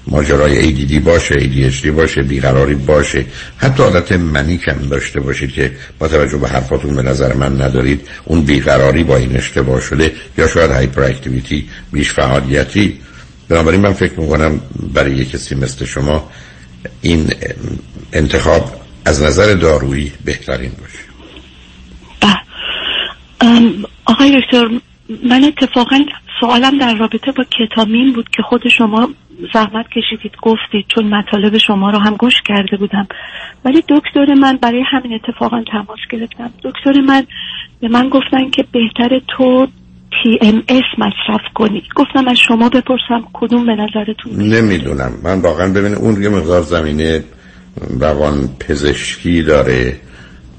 ماجرای 0.06 0.74
ADD 0.74 1.00
باشه 1.00 1.34
ADHD 1.34 1.86
باشه 1.86 2.22
بیقراری 2.22 2.74
باشه. 2.74 3.24
حتی 3.56 3.82
حالت 3.82 4.12
منیک 4.12 4.68
هم 4.68 4.88
داشته 4.90 5.20
باشید 5.20 5.52
که 5.52 5.72
با 5.98 6.08
توجه 6.08 6.36
به 6.36 6.48
حرفاتون 6.48 6.96
به 6.96 7.02
نظر 7.02 7.32
من 7.32 7.62
ندارید. 7.62 8.08
اون 8.24 8.42
بیقراری 8.42 9.04
با 9.04 9.16
این 9.16 9.36
اشتباه 9.36 9.80
شده 9.80 10.12
یا 10.38 10.48
شاید 10.48 10.70
هایپر 10.70 11.02
اکتیویتی 11.02 11.68
بیش 11.92 12.12
فعالیتی 12.12 12.98
بنابراین 13.48 13.80
من 13.80 13.92
فکر 13.92 14.20
می‌کنم 14.20 14.60
برای 14.94 15.12
یک 15.12 15.30
کسی 15.30 15.54
مثل 15.54 15.84
شما 15.84 16.28
این 17.02 17.30
انتخاب 18.12 18.70
از 19.04 19.22
نظر 19.22 19.54
دارویی 19.54 20.12
بهترین 20.24 20.72
باشه. 20.80 20.98
بله. 22.20 22.40
آقای 24.04 24.40
دکتر 24.40 24.68
من 25.28 25.44
اتفاقا 25.44 25.98
سوالم 26.40 26.78
در 26.78 26.94
رابطه 26.94 27.32
با 27.32 27.44
کتامین 27.44 28.12
بود 28.12 28.28
که 28.28 28.42
خود 28.42 28.68
شما 28.68 29.08
زحمت 29.54 29.86
کشیدید 29.88 30.32
گفتید 30.42 30.84
چون 30.88 31.14
مطالب 31.14 31.58
شما 31.58 31.90
رو 31.90 31.98
هم 31.98 32.16
گوش 32.16 32.34
کرده 32.44 32.76
بودم. 32.76 33.06
ولی 33.64 33.84
دکتر 33.88 34.34
من 34.34 34.56
برای 34.56 34.82
همین 34.90 35.14
اتفاقا 35.14 35.64
تماس 35.72 35.98
گرفتم. 36.10 36.50
دکتر 36.64 37.00
من 37.00 37.26
به 37.80 37.88
من 37.88 38.08
گفتن 38.08 38.50
که 38.50 38.64
بهتر 38.72 39.20
تو 39.28 39.66
TMS 40.12 40.98
مصرف 40.98 41.40
کنی. 41.54 41.82
گفتم 41.96 42.28
از 42.28 42.36
شما 42.48 42.68
بپرسم 42.68 43.24
کدوم 43.32 43.66
به 43.66 43.72
نظرتون؟ 43.72 44.54
نمی‌دونم. 44.54 45.12
من 45.22 45.40
واقعا 45.40 45.68
ببینه 45.68 45.96
اون 45.96 46.22
یه 46.22 46.28
مقدار 46.28 46.62
زمینه 46.62 47.24
روان 48.00 48.48
پزشکی 48.60 49.42
داره 49.42 49.96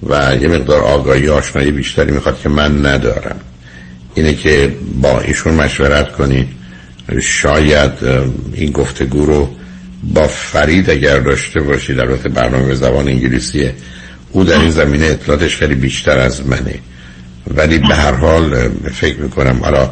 و 0.03 0.35
یه 0.41 0.47
مقدار 0.47 0.81
آگاهی 0.81 1.29
آشنایی 1.29 1.71
بیشتری 1.71 2.11
می‌خواد 2.11 2.39
که 2.39 2.49
من 2.49 2.85
ندارم. 2.85 3.39
اینه 4.15 4.33
که 4.33 4.75
با 5.01 5.19
ایشون 5.19 5.53
مشورت 5.53 6.11
کنید. 6.11 6.47
شاید 7.21 7.91
این 8.53 8.71
گفتگو 8.71 9.25
رو 9.25 9.49
با 10.03 10.27
فرید 10.27 10.89
اگر 10.89 11.19
داشته 11.19 11.61
باشید 11.61 11.99
البته 11.99 12.29
برنامه 12.29 12.73
زبان 12.73 13.07
انگلیسیه 13.07 13.73
او 14.31 14.43
در 14.43 14.59
این 14.59 14.69
زمینه 14.69 15.05
اطلاعاتش 15.05 15.55
خیلی 15.55 15.75
بیشتر 15.75 16.17
از 16.17 16.47
منه. 16.47 16.79
ولی 17.47 17.77
به 17.77 17.95
هر 17.95 18.15
حال 18.15 18.69
فکر 18.93 19.19
می‌کنم 19.19 19.59
حالا 19.63 19.89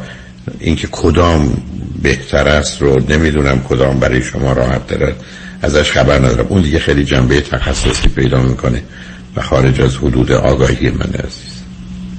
اینکه 0.60 0.88
کدام 0.92 1.62
بهتر 2.02 2.48
است 2.48 2.82
رو 2.82 3.00
نمی‌دونم 3.08 3.60
کدام 3.68 4.00
برای 4.00 4.22
شما 4.22 4.52
راحت 4.52 4.86
داره 4.86 5.14
ازش 5.62 5.90
خبر 5.90 6.18
ندارم. 6.18 6.46
اون 6.48 6.62
دیگه 6.62 6.78
خیلی 6.78 7.04
جنبه 7.04 7.40
تخصصی 7.40 8.08
پیدا 8.08 8.42
می‌کنه 8.42 8.82
و 9.36 9.40
خارج 9.42 9.80
از 9.80 9.96
حدود 9.96 10.32
آگاهی 10.32 10.90
من 10.90 11.12
عزیز 11.24 11.64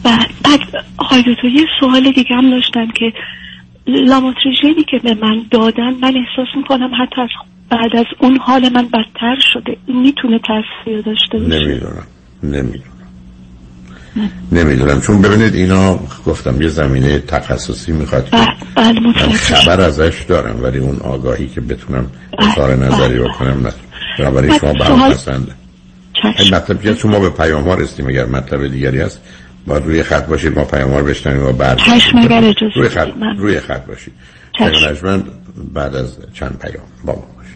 بعد 0.03 0.29
بعد 0.43 0.59
آقای 0.97 1.19
دکتر 1.21 1.47
یه 1.47 1.65
سوال 1.79 2.11
دیگه 2.11 2.35
هم 2.35 2.49
داشتم 2.51 2.87
که 2.91 3.13
لاموتریژنی 3.87 4.83
که 4.91 4.99
به 5.03 5.13
من 5.13 5.45
دادن 5.51 5.93
من 6.01 6.13
احساس 6.17 6.55
می‌کنم 6.57 6.91
حتی 7.01 7.21
از 7.21 7.29
بعد 7.69 7.95
از 7.95 8.05
اون 8.19 8.37
حال 8.37 8.69
من 8.69 8.87
بدتر 8.87 9.37
شده. 9.53 9.77
این 9.85 10.01
می‌تونه 10.01 10.39
تاثیر 10.39 11.01
داشته 11.01 11.37
باشه؟ 11.37 11.59
نمی‌دونم. 11.59 12.07
نمی‌دونم. 12.43 12.94
نمی‌دونم. 14.51 15.01
چون 15.01 15.21
ببینید 15.21 15.55
اینا 15.55 15.99
گفتم 16.25 16.61
یه 16.61 16.67
زمینه 16.67 17.19
تخصصی 17.19 17.91
می‌خواد 17.91 18.29
بله 18.75 18.99
من 18.99 19.13
خبر 19.13 19.81
ازش 19.81 20.25
دارم 20.27 20.63
ولی 20.63 20.77
اون 20.77 20.99
آگاهی 20.99 21.47
که 21.47 21.61
بتونم 21.61 22.11
اظهار 22.39 22.75
نظری 22.75 23.19
بله. 23.19 23.29
بکنم 23.29 23.67
نه. 23.67 23.73
بنابراین 24.19 24.49
بعد 24.51 24.59
شما 24.61 24.73
سوال- 24.73 24.87
برام 24.87 25.11
پسنده 25.13 25.51
این. 26.39 26.55
مطلب 26.55 26.81
که 26.81 26.95
شما 26.95 27.19
به 27.19 27.29
پیام 27.29 27.63
ها 27.63 27.73
رسیدیم 27.73 28.07
اگر 28.07 28.25
مطلب 28.25 28.67
دیگری 28.67 29.01
هست. 29.01 29.19
باید 29.67 29.83
روی 29.85 30.03
خط 30.03 30.25
باشید 30.27 30.59
ما 30.59 30.65
پیام 30.65 30.91
ها 30.91 30.99
رو 30.99 31.05
بشنویم 31.05 31.45
و 31.45 31.51
بعد 31.51 31.79
روی 32.75 32.89
خط 32.89 33.07
روی 33.37 33.59
خط 33.59 33.85
باشید. 33.85 34.13
بعد 35.73 35.95
از 35.95 36.17
چند 36.33 36.59
پیام 36.59 36.83
با 37.05 37.13
ما 37.13 37.27
باشید. 37.37 37.55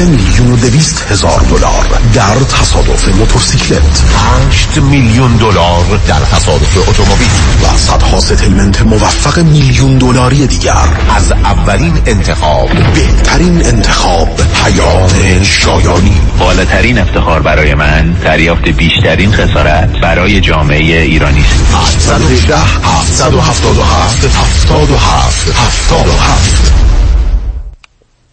3 0.00 0.06
میلیون 0.06 0.52
و 0.52 0.56
200 0.56 1.12
هزار 1.12 1.40
دلار 1.40 2.00
در 2.14 2.34
تصادف 2.34 3.08
موتورسیکلت. 3.08 4.02
8 4.48 4.78
میلیون 4.78 5.36
دلار 5.36 6.00
در 6.08 6.20
تصادف 6.20 6.88
اتومبیل. 6.88 7.28
و 7.62 7.78
صدها 7.78 8.20
ستلمنت 8.20 8.82
موفق 8.82 9.38
میلیون 9.38 9.98
دلاری 9.98 10.46
دیگر. 10.46 10.88
از 11.16 11.32
اولین 11.32 11.98
انتخاب. 12.06 12.68
بهترین 12.94 13.66
انتخاب 13.66 14.40
پیام 14.64 15.42
شایانی. 15.42 16.20
بالاترین 16.38 16.98
افتخار 16.98 17.42
برای 17.42 17.74
من 17.74 18.12
دریافت 18.12 18.68
بیشترین 18.68 19.32
خسارت 19.32 19.90
برای 20.02 20.40
جامعه 20.40 21.02
ایرانی 21.02 21.40
است. 21.40 22.10
818 22.10 22.56
777 22.56 24.24
77 24.24 25.48
77 25.48 26.69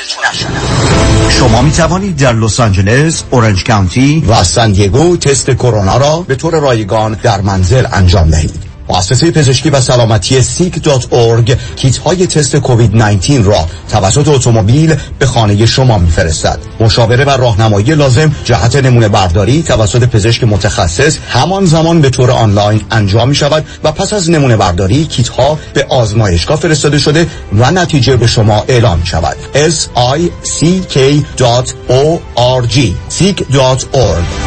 شما 1.30 1.62
می 1.62 1.72
توانید 1.72 2.18
در 2.18 2.34
لس 2.34 2.60
آنجلس، 2.60 3.24
اورنج 3.32 3.64
کانتی 3.64 4.26
و 4.28 4.44
سان 4.44 4.72
دیگو 4.72 5.18
تست 5.18 5.52
کرونا 5.52 5.98
را 5.98 6.18
به 6.28 6.36
طور 6.36 6.60
رایگان 6.60 7.14
در 7.14 7.42
منزل 7.42 7.88
انجام 7.92 8.30
دهید. 8.30 8.77
مؤسسه 8.90 9.32
پزشکی 9.32 9.70
و 9.70 9.82
سلامتی 9.82 10.42
سیک.org 10.42 11.52
کیت 11.76 11.98
های 11.98 12.28
تست 12.28 12.56
کووید 12.56 12.96
19 12.96 13.44
را 13.44 13.68
توسط 13.90 14.28
اتومبیل 14.28 14.96
به 15.20 15.26
خانه 15.26 15.66
شما 15.66 15.98
میفرستد. 15.98 16.60
مشاوره 16.80 17.26
و 17.26 17.30
راهنمایی 17.30 17.96
لازم 17.96 18.36
جهت 18.46 18.76
نمونه 18.76 19.08
برداری 19.08 19.64
توسط 19.64 20.04
پزشک 20.04 20.44
متخصص 20.44 21.18
همان 21.30 21.66
زمان 21.66 22.02
به 22.02 22.10
طور 22.10 22.32
آنلاین 22.32 22.82
انجام 22.92 23.30
می 23.30 23.36
شود 23.36 23.66
و 23.84 23.92
پس 23.92 24.14
از 24.14 24.30
نمونه 24.30 24.58
برداری 24.58 25.06
کیت 25.06 25.28
ها 25.28 25.60
به 25.74 25.86
آزمایشگاه 25.90 26.58
فرستاده 26.58 26.98
شده 26.98 27.28
و 27.54 27.72
نتیجه 27.72 28.16
به 28.16 28.28
شما 28.28 28.66
اعلام 28.68 29.04
شود. 29.04 29.38
s 29.54 29.88
i 30.18 30.22
c 30.44 30.66
k.org 30.94 32.78
seek.org 33.10 34.47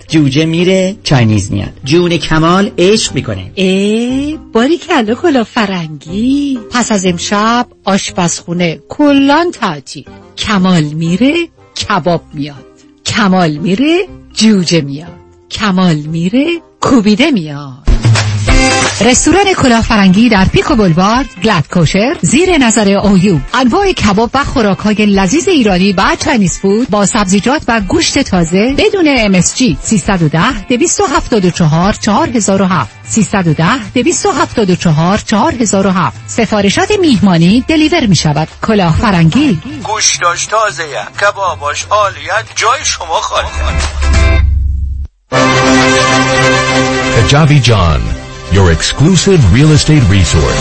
جوجه 0.11 0.45
میره 0.45 0.95
چاینیز 1.03 1.51
میاد. 1.51 1.73
جون 1.83 2.17
کمال 2.17 2.71
عشق 2.77 3.15
می‌کنه. 3.15 3.51
ای 3.55 4.39
باری 4.53 4.77
کلا 4.77 5.15
کلا 5.15 5.43
فرنگی. 5.43 6.59
پس 6.71 6.91
از 6.91 7.05
امشب 7.05 7.67
آشپزخونه 7.85 8.79
کلان 8.89 9.51
تعطیل 9.51 10.05
کمال 10.37 10.83
میره 10.83 11.33
کباب 11.87 12.23
میاد. 12.33 12.65
کمال 13.05 13.51
میره 13.51 14.07
جوجه 14.33 14.81
میاد. 14.81 15.11
کمال 15.51 15.95
میره 15.95 16.45
کوبیده 16.81 17.31
میاد. 17.31 17.80
رستوران 19.05 19.53
کلافرنگی 19.53 20.29
در 20.29 20.45
Pico 20.45 20.75
Boulevard 20.75 21.25
Glatt 21.43 21.67
Kosher 21.67 22.15
زیر 22.21 22.57
نظر 22.57 22.89
اویو 22.89 23.37
انواع 23.53 23.91
کباب 23.91 24.29
و 24.33 24.43
خوراک 24.43 24.77
های 24.77 25.05
لذیذ 25.05 25.47
ایرانی 25.47 25.93
و 25.93 26.03
Chinese 26.25 26.59
food 26.59 26.89
با 26.89 27.05
سبزیجات 27.05 27.61
و 27.67 27.81
گوشت 27.81 28.19
تازه 28.19 28.75
بدون 28.77 29.41
MSG 29.41 29.75
310 29.81 30.67
274 30.69 31.93
4007 31.93 32.91
310 33.07 33.65
274 33.93 35.17
4007 35.17 36.21
سفارشات 36.27 36.91
میهمانی 36.99 37.63
deliver 37.67 38.05
می 38.05 38.15
شود 38.15 38.47
کلافرنگی. 38.61 39.59
گوشتاش 39.83 40.45
تازه 40.45 40.83
کباباش 41.21 41.85
عالیه 41.89 42.45
جای 42.55 42.79
شما 42.83 43.21
خالی 43.21 43.47
Kajabi 47.15 47.59
John, 47.67 48.20
your 48.51 48.71
exclusive 48.71 49.53
real 49.53 49.71
estate 49.71 50.03
resource. 50.09 50.57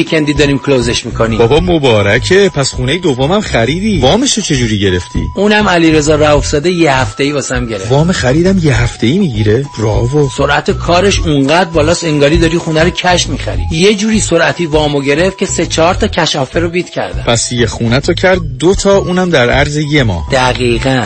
weekend 0.01 0.29
ی 0.29 0.33
داریم 0.33 0.59
close 0.59 0.92
ش 0.92 1.05
می‌کنیم. 1.05 1.37
بابا 1.37 1.59
مبارکه. 1.59 2.49
پس 2.49 2.73
خونه 2.73 2.97
دومم 2.97 3.41
خریدی. 3.41 3.99
وامش 3.99 4.37
رو 4.37 4.43
چجوری 4.43 4.79
گرفتی؟ 4.79 5.19
اونم 5.35 5.69
علیرضا 5.69 6.15
رؤوفزاده 6.15 6.71
یه 6.71 6.93
هفته 6.93 7.23
ای 7.23 7.31
واسم 7.31 7.65
گرفت. 7.65 7.91
وام 7.91 8.11
خریدم 8.11 8.57
یه 8.63 8.81
هفته 8.81 9.07
ای 9.07 9.19
می‌گیره. 9.19 9.65
براوو 9.77 10.29
سرعت 10.37 10.71
کارش 10.71 11.19
اونقدر 11.19 11.69
بالاست 11.69 12.03
انگاری 12.03 12.37
داری 12.37 12.57
خونه 12.57 12.83
رو 12.83 12.89
cash 12.89 13.27
می‌خری. 13.27 13.63
یه 13.71 13.95
جوری 13.95 14.19
سرعتی 14.19 14.65
وامو 14.65 15.01
گرفت 15.01 15.37
که 15.37 15.45
سه 15.45 15.65
چهار 15.65 15.93
تا 15.93 16.07
cash 16.07 16.35
offer 16.35 16.59
رو 16.59 16.69
beat 16.69 16.89
کردم. 16.89 17.23
پس 17.23 17.51
یه 17.51 17.67
خونه 17.67 17.99
تو 17.99 18.13
کرد 18.13 18.57
دو 18.57 18.75
تا 18.75 18.97
اونم 18.97 19.29
در 19.29 19.49
عرض 19.49 19.77
یه 19.77 20.03
ماه. 20.03 20.27
دقیقا. 20.31 21.05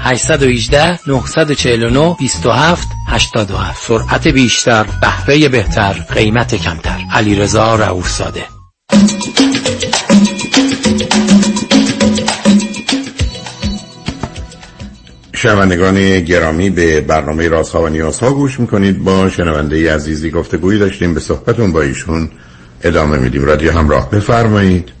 818 0.00 0.98
949 1.06 2.16
27 2.18 2.88
87 3.08 3.82
سرعت 3.82 4.28
بیشتر 4.28 4.86
بهره 5.00 5.48
بهتر 5.48 5.92
قیمت 5.92 6.54
کمتر. 6.54 6.98
علیرضا 7.12 7.74
رؤوفزاده 7.74 8.42
شنوندگان 15.44 16.20
گرامی 16.20 16.70
به 16.70 17.00
برنامه 17.00 17.48
رازها 17.48 17.82
و 17.82 17.88
نیازها 17.88 18.32
گوش 18.32 18.60
می‌کنید. 18.60 19.04
با 19.04 19.30
شنونده 19.30 19.94
عزیزی 19.94 20.30
گفتگویی 20.30 20.78
داشتیم. 20.78 21.14
به 21.14 21.20
صحبتون 21.20 21.72
با 21.72 21.82
ایشون 21.82 22.30
ادامه 22.82 23.18
میدیم. 23.18 23.44
رادیو 23.44 23.72
همراه 23.72 24.10
بفرمایید. 24.10 24.92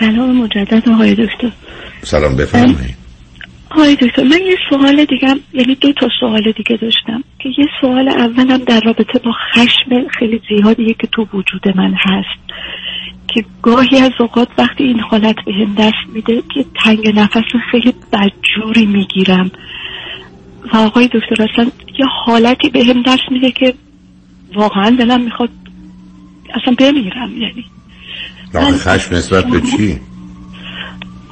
سلام 0.00 0.42
مجدد 0.42 0.88
آقای 0.88 1.14
دکتر. 1.14 1.52
سلام 2.04 2.36
بفرمایید. 2.36 2.95
آقای 3.76 3.96
دکتر 3.96 4.22
من 4.22 4.40
یه 4.46 4.56
سوال 4.70 5.04
دیگه 5.04 5.34
یعنی 5.52 5.74
دو 5.74 5.92
تا 5.92 6.08
سوال 6.20 6.52
دیگه 6.52 6.76
داشتم 6.76 7.24
که 7.38 7.48
یه 7.48 7.66
سوال 7.80 8.08
اولم 8.08 8.58
در 8.58 8.80
رابطه 8.80 9.18
با 9.18 9.32
خشم 9.52 10.08
خیلی 10.18 10.40
زیادیه 10.48 10.94
که 10.94 11.06
تو 11.12 11.26
وجود 11.34 11.76
من 11.76 11.94
هست 11.94 12.52
که 13.28 13.44
گاهی 13.62 13.98
از 13.98 14.12
اوقات 14.20 14.48
وقتی 14.58 14.84
این 14.84 15.00
حالت 15.00 15.36
به 15.46 15.52
هم 15.52 15.74
دست 15.74 16.14
میده 16.14 16.42
که 16.54 16.64
تنگ 16.84 17.18
نفس 17.18 17.42
خیلی 17.70 17.94
بدجوری 18.12 18.86
می‌گیرم 18.86 19.50
و 20.72 20.76
آقای 20.76 21.08
دکتر 21.08 21.42
اصلا 21.52 21.70
یه 21.98 22.06
حالتی 22.24 22.68
به 22.68 22.84
هم 22.84 23.02
دست 23.02 23.30
میده 23.30 23.50
که 23.50 23.74
واقعا 24.54 24.90
دلم 24.90 25.20
می‌خواد 25.20 25.50
اصلا 26.54 26.74
بمیرم 26.78 27.30
یعنی 27.38 27.64
خشم 28.54 29.14
نسبت 29.14 29.44
به 29.46 29.60
چی؟ 29.60 30.00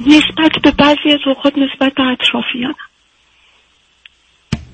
نسبت 0.05 0.51
به 0.63 0.71
بعضی 0.71 1.13
از 1.13 1.19
اوقات 1.27 1.53
نسبت 1.57 1.93
به 1.93 2.03
اطرافیانم 2.03 2.75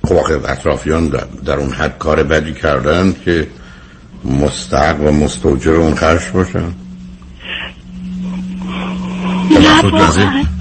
خب 0.03 0.15
آخه 0.15 0.33
اطرافیان 0.33 1.07
در, 1.45 1.55
اون 1.55 1.71
حد 1.71 1.97
کار 1.97 2.23
بدی 2.23 2.53
کردن 2.53 3.15
که 3.25 3.47
مستحق 4.25 5.01
و 5.01 5.11
مستوجر 5.11 5.71
اون 5.71 5.95
خرش 5.95 6.29
باشن. 6.29 6.73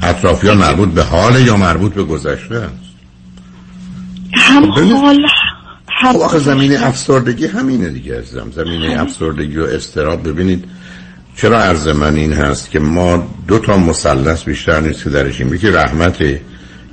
اطرافیان 0.02 0.56
مربوط 0.56 0.88
به 0.88 1.02
حال 1.02 1.40
یا 1.40 1.56
مربوط 1.56 1.94
به 1.94 2.02
گذشته 2.02 2.54
است 2.54 2.90
هم 4.32 4.70
خب. 4.72 4.80
حال 4.80 5.26
خب 6.02 6.16
آخه 6.16 6.38
گذشته. 6.38 6.86
افسردگی 6.86 7.46
همینه 7.46 7.90
دیگه 7.90 8.18
عزیزم 8.18 8.50
زمینه 8.50 9.00
افسردگی 9.00 9.58
و 9.58 9.64
استراب 9.64 10.28
ببینید 10.28 10.64
چرا 11.40 11.62
عرض 11.62 11.88
من 11.88 12.14
این 12.14 12.32
هست 12.32 12.70
که 12.70 12.78
ما 12.78 13.28
دو 13.48 13.58
تا 13.58 13.76
مثلث 13.76 14.44
بیشتر 14.44 14.80
نیست 14.80 15.04
که 15.04 15.10
درشیم 15.10 15.54
یکی 15.54 15.68
رحمته 15.68 16.40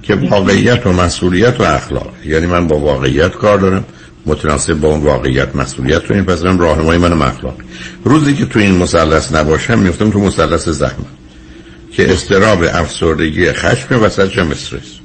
که 0.01 0.15
واقعیت 0.15 0.87
و 0.87 0.91
مسئولیت 0.91 1.61
و 1.61 1.63
اخلاق. 1.63 2.13
یعنی 2.25 2.45
من 2.45 2.67
با 2.67 2.79
واقعیت 2.79 3.31
کار 3.31 3.57
دارم 3.57 3.85
متناسب 4.25 4.73
با 4.73 4.87
اون 4.87 5.01
واقعیت 5.01 5.55
مسئولیت 5.55 6.05
رو 6.05 6.15
میپذیرم 6.15 6.59
راهنمای 6.59 6.97
منم 6.97 7.21
اخلاق 7.21 7.55
روزی 8.03 8.33
که 8.33 8.45
تو 8.45 8.59
این 8.59 8.75
مثلث 8.75 9.31
نباشم 9.35 9.79
میفتم 9.79 10.09
تو 10.09 10.19
مثلث 10.19 10.69
زحمت 10.69 11.05
که 11.91 12.13
استراب 12.13 12.63
افسردگی 12.73 13.51
خشم 13.51 14.03
وسطش 14.03 14.37
هم 14.37 14.51
استرس 14.51 14.99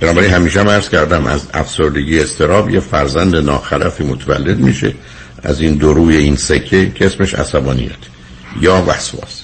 بنابراین 0.00 0.30
همیشه 0.30 0.60
هم 0.60 0.68
عرض 0.68 0.88
کردم 0.88 1.26
از 1.26 1.40
افسردگی 1.54 2.20
استراب 2.20 2.70
یه 2.70 2.80
فرزند 2.80 3.36
ناخلفی 3.36 4.04
متولد 4.04 4.58
میشه 4.58 4.94
از 5.42 5.60
این 5.60 5.74
دروی 5.74 6.16
این 6.16 6.36
سکه 6.36 6.92
که 6.94 7.06
اسمش 7.06 7.34
عصبانیت. 7.34 8.12
یا 8.60 8.84
وسواس. 8.88 9.42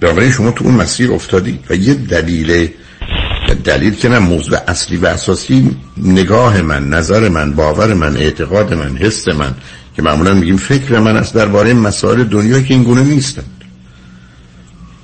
بنابراین 0.00 0.30
شما 0.30 0.50
تو 0.50 0.64
اون 0.64 0.74
مسیر 0.74 1.12
افتادید 1.12 1.60
و 1.70 1.74
یه 1.74 1.94
دلیل 1.94 2.68
دلیل 3.64 3.94
که 3.94 4.08
نه 4.08 4.18
موضوع 4.18 4.58
اصلی 4.68 4.96
و 4.96 5.06
اساسی 5.06 5.76
نگاه 5.96 6.62
من 6.62 6.88
نظر 6.88 7.28
من 7.28 7.52
باور 7.52 7.94
من 7.94 8.16
اعتقاد 8.16 8.74
من 8.74 8.96
حس 8.96 9.28
من 9.28 9.54
که 9.96 10.02
معمولا 10.02 10.34
میگیم 10.34 10.56
فکر 10.56 10.98
من 10.98 11.16
است 11.16 11.34
درباره 11.34 11.74
مسائل 11.74 12.24
دنیا 12.24 12.60
که 12.60 12.74
این 12.74 12.82
گونه 12.82 13.02
نیستند. 13.02 13.64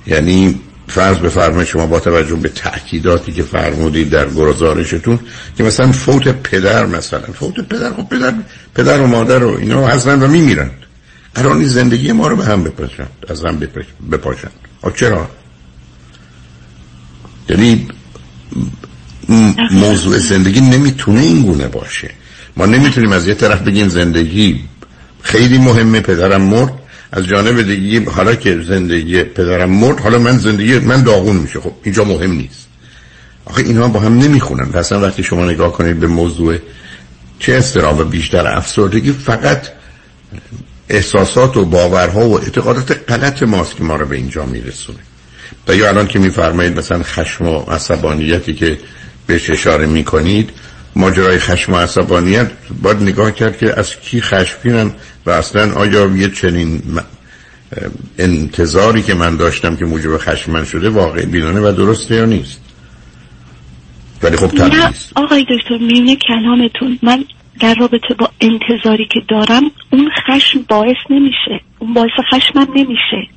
یعنی 0.07 0.59
فرض 0.87 1.17
بفرمایید 1.17 1.67
شما 1.67 1.85
با 1.85 1.99
توجه 1.99 2.35
به 2.35 2.49
تأکیداتی 2.49 3.31
که 3.31 3.43
فرمودید 3.43 4.09
در 4.09 4.29
گزارشتون 4.29 5.19
که 5.57 5.63
مثلا 5.63 5.91
فوت 5.91 6.27
پدر 6.27 6.85
مثلا 6.85 7.21
فوت 7.33 7.59
پدر 7.59 7.93
خب 7.93 8.09
پدر 8.09 8.33
پدر 8.75 9.01
و 9.01 9.07
مادر 9.07 9.43
و 9.43 9.57
اینا 9.57 9.87
هستن 9.87 10.23
و 10.23 10.27
میمیرند 10.27 10.80
قرار 11.35 11.55
نیست 11.55 11.71
زندگی 11.71 12.11
ما 12.11 12.27
رو 12.27 12.35
به 12.35 12.45
هم 12.45 12.63
بپاشند 12.63 13.09
از 13.29 13.45
هم 13.45 13.59
بپاش- 13.59 14.11
بپاشند. 14.11 14.51
چرا؟ 14.95 15.29
یعنی 17.49 17.87
موضوع 19.71 20.17
زندگی 20.17 20.61
نمی‌تونه 20.61 21.19
این 21.21 21.41
گونه 21.41 21.67
باشه. 21.67 22.11
ما 22.57 22.65
نمی‌تونیم 22.65 23.11
از 23.11 23.27
یه 23.27 23.33
طرف 23.33 23.61
بگیم 23.61 23.89
زندگی 23.89 24.63
خیلی 25.21 25.57
مهمه 25.57 25.99
پدرم 25.99 26.41
مرد. 26.41 26.73
از 27.11 27.25
جانب 27.25 27.61
دیگه 27.61 28.11
حالا 28.11 28.35
که 28.35 28.61
زندگی 28.61 29.23
پدرم 29.23 29.69
مرد 29.69 29.99
حالا 29.99 30.19
من 30.19 30.37
زندگی 30.37 30.79
من 30.79 31.03
داغون 31.03 31.35
میشه. 31.35 31.59
خب 31.59 31.71
اینجا 31.83 32.03
مهم 32.03 32.31
نیست. 32.31 32.67
آخه 33.45 33.61
اینها 33.61 33.87
با 33.87 33.99
هم 33.99 34.17
نمی‌خونن. 34.17 34.69
و 34.69 34.77
اصلا 34.77 35.01
وقتی 35.01 35.23
شما 35.23 35.45
نگاه 35.45 35.71
کنید 35.71 35.99
به 35.99 36.07
موضوع 36.07 36.57
چه 37.39 37.55
استراب 37.55 37.99
و 37.99 38.03
بیشتر 38.03 38.47
افسردگی 38.47 39.11
فقط 39.11 39.67
احساسات 40.91 41.57
و 41.57 41.65
باورها 41.65 42.29
و 42.29 42.39
اعتقادات 42.39 43.11
غلط 43.11 43.43
ماست 43.43 43.75
که 43.75 43.83
ما 43.83 43.95
رو 43.95 44.05
به 44.05 44.15
اینجا 44.15 44.45
میرسونه. 44.45 44.99
و 45.67 45.75
یا 45.75 45.87
الان 45.87 46.07
که 46.07 46.19
میفرمایید 46.19 46.79
مثلا 46.79 47.03
خشم 47.03 47.47
و 47.47 47.59
عصبانیتی 47.59 48.53
که 48.53 48.77
بهش 49.27 49.49
اشاره 49.49 49.85
می‌کنید 49.85 50.49
ماجرای 50.95 51.39
خشم 51.39 51.73
و 51.73 51.77
عصبانیت 51.77 52.51
باید 52.81 53.01
نگاه 53.01 53.31
کرد 53.31 53.57
که 53.57 53.79
از 53.79 53.95
کی 53.95 54.21
خشمگینن 54.21 54.91
و 55.25 55.29
اصلا 55.29 55.73
آیا 55.73 56.07
یه 56.07 56.29
چنین 56.29 56.81
انتظاری 58.17 59.01
که 59.01 59.13
من 59.13 59.37
داشتم 59.37 59.75
که 59.75 59.85
موجب 59.85 60.17
خشم 60.17 60.51
من 60.51 60.65
شده 60.65 60.89
واقع 60.89 61.25
بینانه 61.25 61.59
و 61.59 61.71
درسته 61.71 62.15
یا 62.15 62.25
نیست؟ 62.25 62.61
ولی 64.23 64.37
خب 64.37 64.55
نه 64.55 64.93
آقای 65.15 65.41
دکتر 65.41 65.77
میونه 65.77 66.15
کلامتون. 66.15 66.99
من 67.03 67.25
در 67.61 67.75
رابطه 67.79 68.13
با 68.19 68.29
انتظاری 68.41 69.05
که 69.05 69.21
دارم 69.27 69.63
اون 69.89 70.11
خشم 70.27 70.59
باعث 70.69 70.97
نمیشه. 71.09 71.61
اون 71.79 71.93
باعث 71.93 72.11
خشمم 72.33 72.67
نمیشه. 72.75 73.27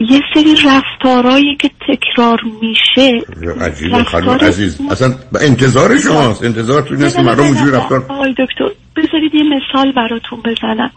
یه 0.00 0.20
سری 0.34 0.54
رفتارهایی 0.66 1.56
که 1.56 1.70
تکرار 1.88 2.40
میشه 2.62 3.20
عجیبه 3.60 4.04
خانم 4.04 4.30
عزیز. 4.30 4.80
اصلا 4.90 5.14
به 5.32 5.38
انتظار 5.46 5.98
شماست. 5.98 6.44
انتظار 6.44 6.82
تو 6.82 6.94
نه، 6.94 7.22
مردم 7.22 7.42
اونجوری 7.42 7.70
رفتار 7.70 8.06
آقای 8.08 8.32
دکتر 8.32 8.64
بذارید 8.96 9.34
یه 9.34 9.42
مثال 9.42 9.92
براتون 9.92 10.40
بزنم. 10.44 10.90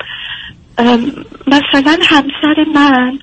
مثلا 1.48 1.98
همسر 2.04 2.66
من 2.76 3.20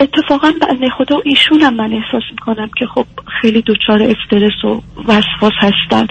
اتفاقا 0.00 0.52
بنده 0.60 0.88
خدا 0.98 1.16
ایشونم 1.24 1.74
من 1.74 1.92
احساس 1.92 2.22
می‌کنم 2.30 2.70
که 2.78 2.86
خب 2.86 3.06
خیلی 3.42 3.62
دچار 3.62 4.02
استرس 4.02 4.64
و 4.64 4.82
وسواس 5.06 5.52
هستن. 5.58 6.06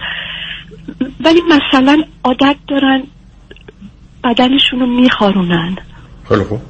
ولی 1.26 1.42
مثلا 1.50 2.04
عادت 2.24 2.56
دارن 2.68 3.04
بدنشون 4.24 4.80
رو 4.80 4.86
میخارونن. 4.86 5.76
خیلی 6.30 6.44
خوب. 6.44 6.62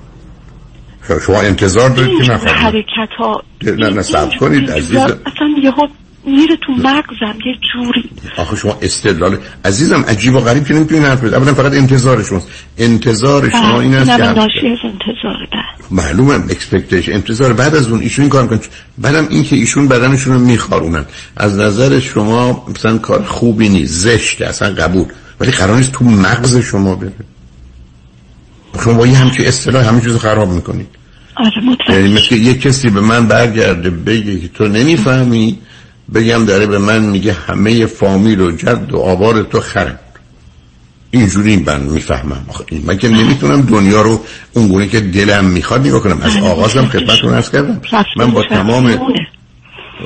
شما 1.25 1.41
انتظار 1.41 1.89
دارید 1.89 2.21
که 2.21 2.31
نخواهید 2.31 2.57
حرکت 2.57 3.13
ها 3.17 3.43
نه 3.61 3.89
نه 3.89 4.01
صبر 4.01 4.37
کنید 4.37 4.71
عزیز 4.71 4.97
اصلا 4.97 5.47
یهو 5.63 5.87
میره 6.25 6.55
تو 6.55 6.71
مغزم 6.71 7.39
یه 7.45 7.55
جوری. 7.73 8.09
آخه 8.37 8.55
شما 8.55 8.77
استدلال 8.81 9.37
عزیزم 9.65 10.05
عجیب 10.07 10.35
و 10.35 10.39
غریب 10.39 10.65
که 10.65 10.73
نمی‌تونین 10.73 11.03
حرف 11.03 11.17
بزنید 11.17 11.33
اولا 11.33 11.53
فقط 11.53 11.73
انتظار 11.73 12.23
شماست 12.23 12.65
انتظار 12.77 13.49
شما 13.49 13.81
این 13.81 13.95
است 13.95 14.17
که 14.17 14.67
انتظار 14.83 15.47
ده 15.89 15.95
معلومه 15.95 16.33
expectation 16.33 17.13
انتظار 17.13 17.53
بعد 17.53 17.75
از 17.75 17.87
اون 17.87 17.99
ایشون 17.99 18.23
این 18.23 18.29
کار 18.29 18.43
می‌کنن. 18.43 18.59
بعدم 18.97 19.27
این 19.29 19.43
که 19.43 19.55
ایشون 19.55 19.87
بدنشون 19.87 20.33
رو 20.33 20.39
میخارونن. 20.39 21.05
از 21.37 21.57
نظر 21.57 21.99
شما 21.99 22.65
مثلا 22.75 22.97
کار 22.97 23.23
خوبی 23.23 23.69
نیست. 23.69 23.93
زشته. 23.93 24.45
اصلا 24.45 24.73
قبول. 24.73 25.05
ولی 25.39 25.51
قرار 25.51 25.77
نیست 25.77 25.91
تو 25.91 26.05
مغز 26.05 26.57
شما 26.57 26.95
بره. 26.95 27.13
شما 28.83 28.93
با 28.93 29.07
یه 29.07 29.17
همچی 29.17 29.45
اصطلاح 29.45 29.87
همه 29.87 30.01
چیز 30.01 30.15
خراب 30.15 30.49
می‌کنید. 30.49 30.87
آره 31.35 31.51
یعنی 31.89 32.13
مثل 32.13 32.35
یه 32.35 32.53
کسی 32.53 32.89
به 32.89 33.01
من 33.01 33.27
برگرده 33.27 33.89
بگه 33.89 34.39
که 34.39 34.47
تو 34.47 34.67
نمی‌فهمی 34.67 35.59
بگم 36.13 36.45
داره 36.45 36.65
به 36.65 36.77
من 36.77 36.99
میگه 36.99 37.33
همه 37.33 37.85
فامیل 37.85 38.41
و 38.41 38.51
جد 38.51 38.93
و 38.93 38.97
آبار 38.97 39.43
تو 39.43 39.59
خرند 39.59 39.99
اینجوری 41.11 41.57
من 41.57 41.81
می‌فهمم. 41.81 42.45
من 42.85 42.97
که 42.97 43.09
نمی‌تونم 43.09 43.61
دنیا 43.61 44.01
رو 44.01 44.21
اونگونه 44.53 44.87
که 44.87 44.99
دلم 44.99 45.45
می‌خواد 45.45 45.87
نگاه 45.87 46.03
کنم. 46.03 46.21
از 46.21 46.37
آغازم 46.37 46.85
خدمتتون 46.85 47.33
عرض 47.33 47.49
کردم. 47.49 47.81
من 48.17 48.31
با 48.31 48.43
تمام 48.43 48.99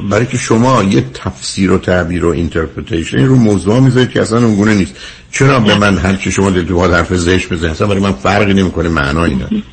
برای 0.10 0.26
که 0.26 0.38
شما 0.38 0.84
یه 0.84 1.06
تفسیر 1.14 1.72
و 1.72 1.78
تعبیر 1.78 2.26
و 2.26 2.30
interpretation 2.30 3.26
رو 3.26 3.36
موضوع 3.36 3.80
می‌ذارید 3.80 4.10
که 4.10 4.22
اصلا 4.22 4.46
اونگونه 4.46 4.74
نیست. 4.74 4.96
چرا 5.32 5.60
به 5.60 5.76
من 5.76 5.98
هر 5.98 6.16
چی 6.16 6.32
شما 6.32 6.50
دلتون 6.50 6.78
باید 6.78 6.94
حرف 6.94 7.14
زشت 7.14 7.54
بزنید؟ 7.54 7.72
اصلا 7.72 7.88
برای 7.88 8.02
من 8.02 8.14
فرقی 8.14 8.54
نمی‌کنه 8.54 8.90
معنایی 8.90 9.36
نداره. 9.36 9.64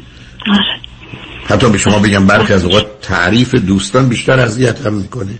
حتی 1.44 1.68
به 1.68 1.78
شما 1.78 1.98
بگم 1.98 2.26
برخی 2.26 2.52
از 2.52 2.64
اوقات 2.64 2.86
تعریف 3.02 3.54
دوستان 3.54 4.08
بیشتر 4.08 4.40
اذیت 4.40 4.86
هم 4.86 4.94
می‌کنه. 4.94 5.38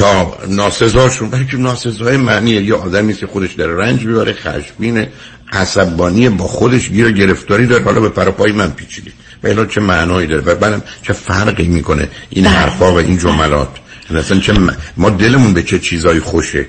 تا 0.00 0.38
ناسزاشون 0.48 1.30
برای 1.30 1.46
که 1.46 1.56
ناسزای 1.56 2.16
معنیه 2.16 2.62
یه 2.62 2.74
آدمی 2.74 3.14
که 3.14 3.26
خودش 3.26 3.52
در 3.52 3.66
رنج 3.66 4.04
می‌بره 4.04 4.32
خشمگین 4.32 5.06
عصبانی 5.52 6.28
با 6.28 6.44
خودش 6.44 6.88
گیر 6.88 7.12
گرفتاری 7.12 7.66
داره 7.66 7.84
حالا 7.84 8.00
به 8.00 8.08
پروپای 8.08 8.52
من 8.52 8.70
پیچیده. 8.70 9.10
و 9.42 9.66
چه 9.66 9.80
معنایی 9.80 10.26
داره؟ 10.26 10.42
و 10.42 10.54
بعدم 10.54 10.82
چه 11.02 11.12
فرقی 11.12 11.68
می‌کنه 11.68 12.08
این 12.30 12.46
حرفا 12.46 12.92
و 12.92 12.96
این 12.96 13.18
جملات؟ 13.18 13.68
اصلا 14.14 14.40
چه 14.40 14.52
م- 14.52 14.76
ما 14.96 15.10
دلمون 15.10 15.54
به 15.54 15.62
چه 15.62 15.78
چیزایی 15.78 16.20
خوشه؟ 16.20 16.66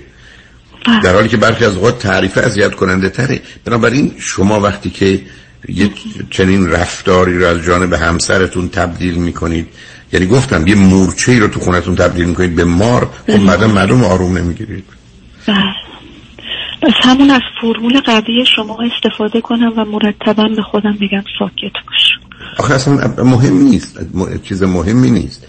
در 1.04 1.14
حالی 1.14 1.30
که 1.30 1.38
برخی 1.38 1.66
از 1.66 1.76
اوقات 1.76 2.00
تعریف 2.00 2.38
اذیت 2.38 2.76
کننده 2.76 3.10
تره. 3.10 3.42
بنابراین 3.66 4.12
شما 4.20 4.60
وقتی 4.60 4.90
که 4.90 5.22
یه 5.70 5.90
چنین 6.30 6.70
رفتاری 6.70 7.40
رو 7.40 7.46
از 7.46 7.64
جانب 7.64 7.94
همسرتون 7.94 8.70
تبدیل 8.70 9.16
می‌کنید 9.16 9.68
یعنی 10.14 10.26
گفتم 10.26 10.68
یه 10.68 10.76
مورچه 10.76 11.32
ای 11.32 11.40
رو 11.40 11.48
تو 11.48 11.60
خونتون 11.60 11.96
تبدیل 11.96 12.26
می‌کنید 12.26 12.56
به 12.56 12.64
مار 12.64 13.10
خب 13.28 13.46
بعدا 13.46 13.68
معلوم 13.68 14.04
آروم 14.04 14.38
نمی‌گیرید. 14.38 14.84
بله. 15.48 15.58
بس 16.82 16.94
همون 17.04 17.30
از 17.30 17.42
فرمول 17.62 18.00
قوی 18.00 18.46
شما 18.56 18.78
استفاده 18.96 19.42
کنم 19.42 19.74
و 19.78 19.86
مرتبا 19.86 20.48
به 20.56 20.62
خودم 20.62 20.98
بگم 21.02 21.24
ساکت 21.40 21.74
باش. 21.88 22.20
آخه 22.60 22.74
اصلا 22.74 23.24
مهم 23.24 23.58
نیست. 23.58 24.00
چیز 24.44 24.64
مهمی 24.64 25.12
نیست. 25.12 25.48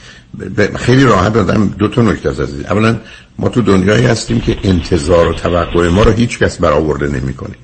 خیلی 0.76 1.04
راحت 1.04 1.36
آدم 1.36 1.74
دو 1.78 1.88
تا 1.88 2.02
نکته 2.02 2.28
از 2.28 2.40
عزیز 2.40 2.64
اولا 2.64 3.00
ما 3.38 3.48
تو 3.48 3.62
دنیایی 3.62 4.06
هستیم 4.06 4.40
که 4.40 4.58
انتظار 4.64 5.28
و 5.28 5.32
توقع 5.32 5.88
ما 5.88 6.02
رو 6.02 6.12
هیچ 6.12 6.38
کس 6.38 6.58
برآورده 6.58 7.08
نمی‌کنه. 7.08 7.54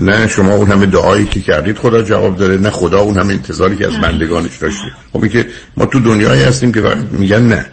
نه 0.00 0.28
شما 0.28 0.54
اون 0.54 0.70
همه 0.70 0.86
دعایی 0.86 1.26
که 1.26 1.40
کردید 1.40 1.78
خدا 1.78 2.02
جواب 2.02 2.36
داره 2.36 2.56
نه 2.56 2.70
خدا 2.70 3.00
اون 3.00 3.18
همه 3.18 3.32
انتظاری 3.32 3.76
که 3.76 3.86
از 3.86 4.00
بندگانش 4.00 4.56
داشته 4.56 4.92
خب 5.12 5.22
این 5.22 5.32
که 5.32 5.46
ما 5.76 5.86
تو 5.86 6.00
دنیایی 6.00 6.42
هستیم 6.42 6.72
که 6.72 6.80
فقط 6.80 6.96
میگن 6.96 7.42
نه. 7.42 7.66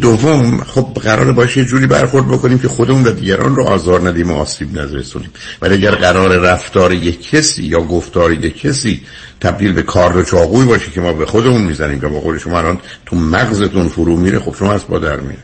دوم 0.00 0.60
خب 0.60 0.88
قرار 1.02 1.32
باشه 1.32 1.60
یه 1.60 1.66
جوری 1.66 1.86
برخورد 1.86 2.28
بکنیم 2.28 2.58
که 2.58 2.68
خودمون 2.68 3.04
و 3.04 3.10
دیگران 3.10 3.56
رو 3.56 3.64
آزار 3.64 4.08
ندیم 4.08 4.30
و 4.30 4.36
آسیب 4.36 4.78
نرسونیم 4.78 5.30
ولی 5.62 5.74
اگر 5.74 5.90
قرار 5.90 6.36
رفتار 6.36 6.92
یک 6.92 7.30
کسی 7.30 7.62
یا 7.62 7.80
گفتار 7.80 8.32
یک 8.32 8.60
کسی 8.60 9.02
تبدیل 9.40 9.72
به 9.72 9.82
کار 9.82 10.16
و 10.16 10.22
چاقوی 10.22 10.66
باشه 10.66 10.90
که 10.90 11.00
ما 11.00 11.12
به 11.12 11.26
خودمون 11.26 11.62
می‌زنیم 11.62 12.00
که 12.00 12.06
با 12.06 12.20
خود 12.20 12.38
شما 12.38 12.58
الان 12.58 12.78
تو 13.06 13.16
مغزتون 13.16 13.88
فرو 13.88 14.16
میره 14.16 14.38
خب 14.38 14.54
شما 14.58 14.72
از 14.72 14.86
با 14.88 14.98
در 14.98 15.20
میره 15.20 15.42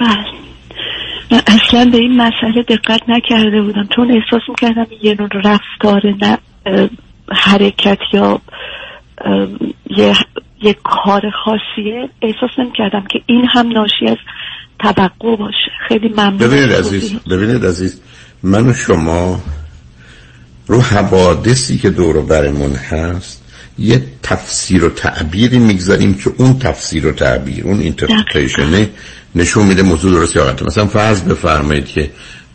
بله. 0.00 0.27
من 1.30 1.40
اصلا 1.46 1.90
به 1.92 1.98
این 1.98 2.16
مسئله 2.16 2.62
دقت 2.68 3.00
نکرده 3.08 3.62
بودم. 3.62 3.88
چون 3.96 4.10
احساس 4.10 4.42
می‌کردم 4.48 4.86
یه 5.02 5.16
نوع 5.20 5.28
رفتار 5.44 6.02
نه 6.22 6.38
حرکت 7.32 7.98
یا 8.12 8.40
یه, 9.96 10.14
یه 10.62 10.76
کار 10.84 11.22
خاصیه. 11.44 12.08
احساس 12.22 12.50
نمی‌کردم 12.58 13.04
که 13.10 13.20
این 13.26 13.46
هم 13.54 13.68
ناشی 13.68 14.06
از 14.06 14.16
توقع 14.78 15.36
باشه. 15.36 15.70
خیلی 15.88 16.08
ممنون 16.08 16.38
ببینید 16.38 16.72
عزیز. 16.72 17.14
ببینید 17.30 17.66
عزیز 17.66 18.00
من 18.42 18.68
و 18.68 18.74
شما 18.74 19.40
رو 20.66 20.80
حوادثی 20.80 21.78
که 21.78 21.90
دور 21.90 22.16
و 22.16 22.26
برمون 22.26 22.72
هست 22.72 23.44
یه 23.78 24.02
تفسیر 24.22 24.84
و 24.84 24.88
تعبیری 24.88 25.58
می‌گذاریم 25.58 26.14
که 26.14 26.30
اون 26.38 26.58
تفسیر 26.58 27.06
و 27.06 27.12
تعبیر 27.12 27.64
اون 27.64 27.80
اینترپریتیشنه 27.80 28.90
نشون 29.34 29.66
میده 29.66 29.82
موضوع 29.82 30.12
درست 30.12 30.36
یا 30.36 30.44
غلطه. 30.44 30.64
مثلا 30.64 30.86
فرض 30.86 31.22
بفرمایید 31.22 31.86
که 31.86 32.10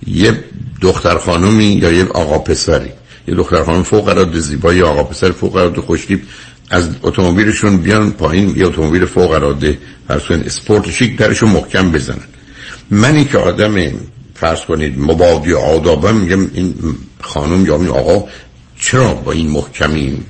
یه 0.07 0.43
دختر 0.81 1.17
خانومی 1.17 1.65
یا 1.65 1.91
یه 1.91 2.05
آقا 2.05 2.39
پسری 2.39 2.89
یه 3.27 3.36
دختر 3.36 3.63
خانم 3.63 3.83
فوق 3.83 4.07
العاده 4.07 4.39
زیبا 4.39 4.73
یا 4.73 4.88
آقا 4.88 5.03
پسر 5.03 5.31
فوق 5.31 5.55
العاده 5.55 5.81
خوشتیپ 5.81 6.21
از 6.69 6.89
اتومبیلشون 7.03 7.77
بیان 7.77 8.12
پایین 8.12 8.57
یه 8.57 8.67
اتومبیل 8.67 9.05
فوق 9.05 9.31
العاده 9.31 9.77
فرض 10.07 10.21
کنید 10.21 10.45
اسپورت 10.45 10.91
شیک 10.91 11.17
درشون 11.17 11.49
محکم 11.49 11.91
بزنن. 11.91 12.27
منی 12.91 13.25
که 13.25 13.38
آدم 13.38 13.75
فرض 14.36 14.62
کنید 14.62 14.99
مبادی 14.99 15.53
آدابم 15.53 16.15
میگم 16.15 16.49
این 16.53 16.75
خانم 17.21 17.65
یا 17.65 17.75
این 17.75 17.88
آقا 17.89 18.27
چرا 18.79 19.13
با 19.13 19.31
این 19.31 19.49
محکمی 19.49 20.23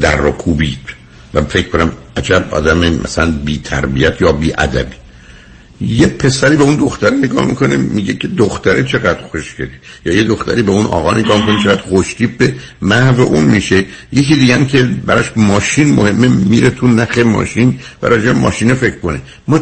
در 0.00 0.16
رو 0.16 0.30
کوبید 0.30 0.78
و 1.34 1.42
فکر 1.42 1.68
کنم 1.68 1.92
عجب 2.16 2.48
آدم 2.50 2.78
مثلا 2.78 3.30
بی 3.44 3.58
تربیت 3.58 4.22
یا 4.22 4.32
بی 4.32 4.52
ادبی. 4.58 4.96
یه 5.80 6.06
پسری 6.06 6.56
به 6.56 6.62
اون 6.62 6.76
دختر 6.76 7.10
نگاه 7.10 7.44
می‌کنه 7.44 7.76
میگه 7.76 8.14
که 8.14 8.28
دختره 8.28 8.84
چقدر 8.84 9.22
خوشگلی. 9.22 9.70
یا 10.04 10.14
یه 10.14 10.24
دختری 10.24 10.62
به 10.62 10.72
اون 10.72 10.86
آقا 10.86 11.14
نگاه 11.14 11.40
می‌کنه 11.40 11.62
چقدر 11.62 11.82
خوشتیپ 11.82 12.38
به 12.38 12.54
محو 12.82 13.20
اون 13.20 13.44
میشه. 13.44 13.84
یکی 14.12 14.34
دیگه 14.34 14.54
هم 14.54 14.66
که 14.66 14.82
براش 14.82 15.32
ماشین 15.36 15.94
مهمه 15.94 16.28
میره 16.28 16.70
تو 16.70 16.86
نخ 16.86 17.18
ماشین 17.18 17.78
به 18.00 18.32
ماشین 18.32 18.74
فکر 18.74 18.98
کنه. 18.98 19.20
ما 19.48 19.60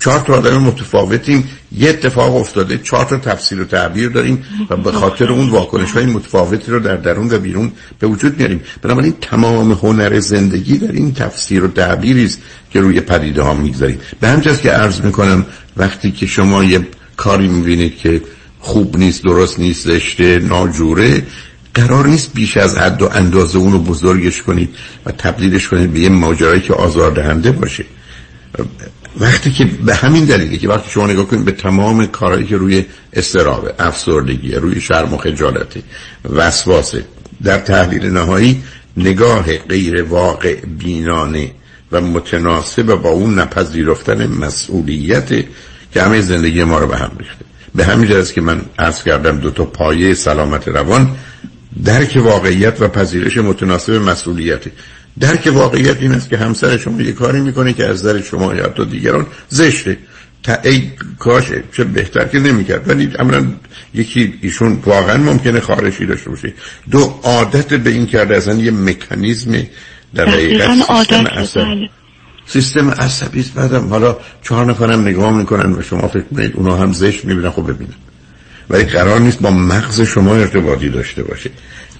چهار 0.00 0.20
تا 0.20 0.34
آدم 0.34 0.58
متفاوتیم. 0.58 1.48
یه 1.72 1.88
اتفاق 1.88 2.36
افتاده 2.36 2.78
چهار 2.78 3.04
تا 3.04 3.16
تفسیر 3.16 3.60
و 3.60 3.64
تعبیر 3.64 4.08
داریم 4.08 4.44
و 4.70 4.76
به 4.76 4.92
خاطر 4.92 5.32
اون 5.32 5.50
واکنش 5.50 5.92
های 5.92 6.06
متفاوتی 6.06 6.72
رو 6.72 6.80
در 6.80 6.96
درون 6.96 7.28
و 7.32 7.38
بیرون 7.38 7.72
به 7.98 8.06
وجود 8.06 8.38
میاریم. 8.38 8.60
بنابراین 8.82 9.14
تمام 9.20 9.72
هنر 9.72 10.20
زندگی 10.20 10.78
در 10.78 10.92
این 10.92 11.14
تفسیر 11.14 11.64
و 11.64 11.68
تعبیری 11.68 12.24
است 12.24 12.40
که 12.70 12.80
روی 12.80 13.00
پدیده 13.00 13.42
ها 13.42 13.54
می‌گذاریم. 13.54 13.98
به 14.20 14.28
همجاست 14.28 14.62
که 14.62 14.70
عرض 14.70 15.00
می‌کنم 15.00 15.46
وقتی 15.76 16.12
که 16.12 16.26
شما 16.26 16.64
یه 16.64 16.86
کاری 17.16 17.48
می‌بینید 17.48 17.96
که 17.96 18.22
خوب 18.60 18.96
نیست 18.98 19.24
درست 19.24 19.58
نیست 19.58 19.86
زشته 19.86 20.38
ناجوره 20.38 21.22
قرار 21.74 22.06
نیست 22.06 22.34
بیش 22.34 22.56
از 22.56 22.76
حد 22.76 23.02
و 23.02 23.08
اندازه 23.12 23.58
اون 23.58 23.72
رو 23.72 23.78
بزرگش 23.78 24.42
کنید 24.42 24.68
و 25.06 25.10
تبدیلش 25.10 25.68
کنید 25.68 25.92
به 25.92 26.00
یه 26.00 26.08
ماجرایی 26.08 26.60
که 26.60 26.74
آزاردهنده 26.74 27.52
باشه. 27.52 27.84
وقتی 29.20 29.50
که 29.50 29.64
به 29.64 29.94
همین 29.94 30.24
دلیلی 30.24 30.58
که 30.58 30.68
وقتی 30.68 30.90
شما 30.90 31.06
نگاه 31.06 31.26
کنید 31.26 31.44
به 31.44 31.52
تمام 31.52 32.06
کارهایی 32.06 32.46
که 32.46 32.56
روی 32.56 32.84
استرابه 33.12 33.74
افسردگی 33.78 34.54
روی 34.54 34.80
شرم 34.80 35.14
و 35.14 35.16
خجالتی 35.16 35.82
وسواسه 36.24 37.04
در 37.42 37.58
تحلیل 37.58 38.06
نهایی 38.06 38.62
نگاه 38.96 39.58
غیر 39.58 40.02
واقع 40.02 40.54
بینانه 40.60 41.50
و 41.92 42.00
متناسب 42.00 42.94
با 42.94 43.08
اون 43.08 43.38
نپذیرفتن 43.38 44.26
مسئولیت 44.26 45.28
که 45.92 46.02
همه 46.02 46.20
زندگی 46.20 46.64
ما 46.64 46.78
رو 46.78 46.86
به 46.86 46.96
هم 46.96 47.10
ریخته. 47.18 47.44
به 47.74 47.84
همین 47.84 48.08
جهت 48.08 48.32
که 48.32 48.40
من 48.40 48.60
عرض 48.78 49.02
کردم 49.02 49.38
دو 49.38 49.50
تا 49.50 49.64
پایه 49.64 50.14
سلامت 50.14 50.68
روان 50.68 51.16
درک 51.84 52.18
واقعیت 52.22 52.80
و 52.80 52.88
پذیرش 52.88 53.38
متناسب 53.38 53.92
مسئولیت. 53.92 54.62
درک 55.20 55.50
واقعیت 55.52 55.96
این 56.00 56.12
است 56.12 56.30
که 56.30 56.36
همسر 56.36 56.76
شما 56.76 57.02
یه 57.02 57.12
کاری 57.12 57.40
می‌کنه 57.40 57.72
که 57.72 57.86
از 57.86 58.04
نظر 58.04 58.20
شما 58.20 58.54
یا 58.54 58.64
حتی 58.64 58.84
دیگران 58.84 59.26
زشته. 59.48 59.98
تا 60.42 60.54
ای 60.64 60.90
کاشه 61.18 61.62
چه 61.72 61.84
بهتر 61.84 62.24
که 62.24 62.38
نمی‌کرد. 62.38 62.88
ولی 62.88 63.10
عملا 63.18 63.46
یکی 63.94 64.34
ایشون 64.42 64.78
واقعا 64.86 65.16
ممکنه 65.16 65.60
خارشی 65.60 66.06
داشته 66.06 66.30
باشه. 66.30 66.54
دو 66.90 67.20
عادت 67.22 67.74
به 67.74 67.90
این 67.90 68.06
کرده 68.06 68.36
اصلا 68.36 68.54
یه 68.54 68.70
مکانیزم 68.70 69.62
در 70.14 70.28
حقیقت 70.28 70.90
عادت 70.90 71.08
سیستم 71.08 71.26
عصبی. 71.26 71.64
بله. 71.64 71.88
سیستم 72.46 72.90
عصبی 72.90 73.40
است 73.40 73.54
بعدم. 73.54 73.88
حالا 73.88 74.16
چهار 74.42 74.66
نفرم 74.66 75.00
نگاه 75.00 75.38
می‌کنن 75.38 75.72
و 75.72 75.82
شما 75.82 76.08
فکر 76.08 76.24
کنید 76.36 76.52
اونا 76.54 76.76
هم 76.76 76.92
زشت 76.92 77.24
می‌بینن 77.24 77.50
خب 77.50 77.70
ببینن. 77.72 77.94
ولی 78.70 78.84
قرار 78.84 79.20
نیست 79.20 79.40
با 79.40 79.50
مغز 79.50 80.00
شما 80.00 80.34
ارتباطی 80.34 80.88
داشته 80.88 81.22
باشه. 81.22 81.50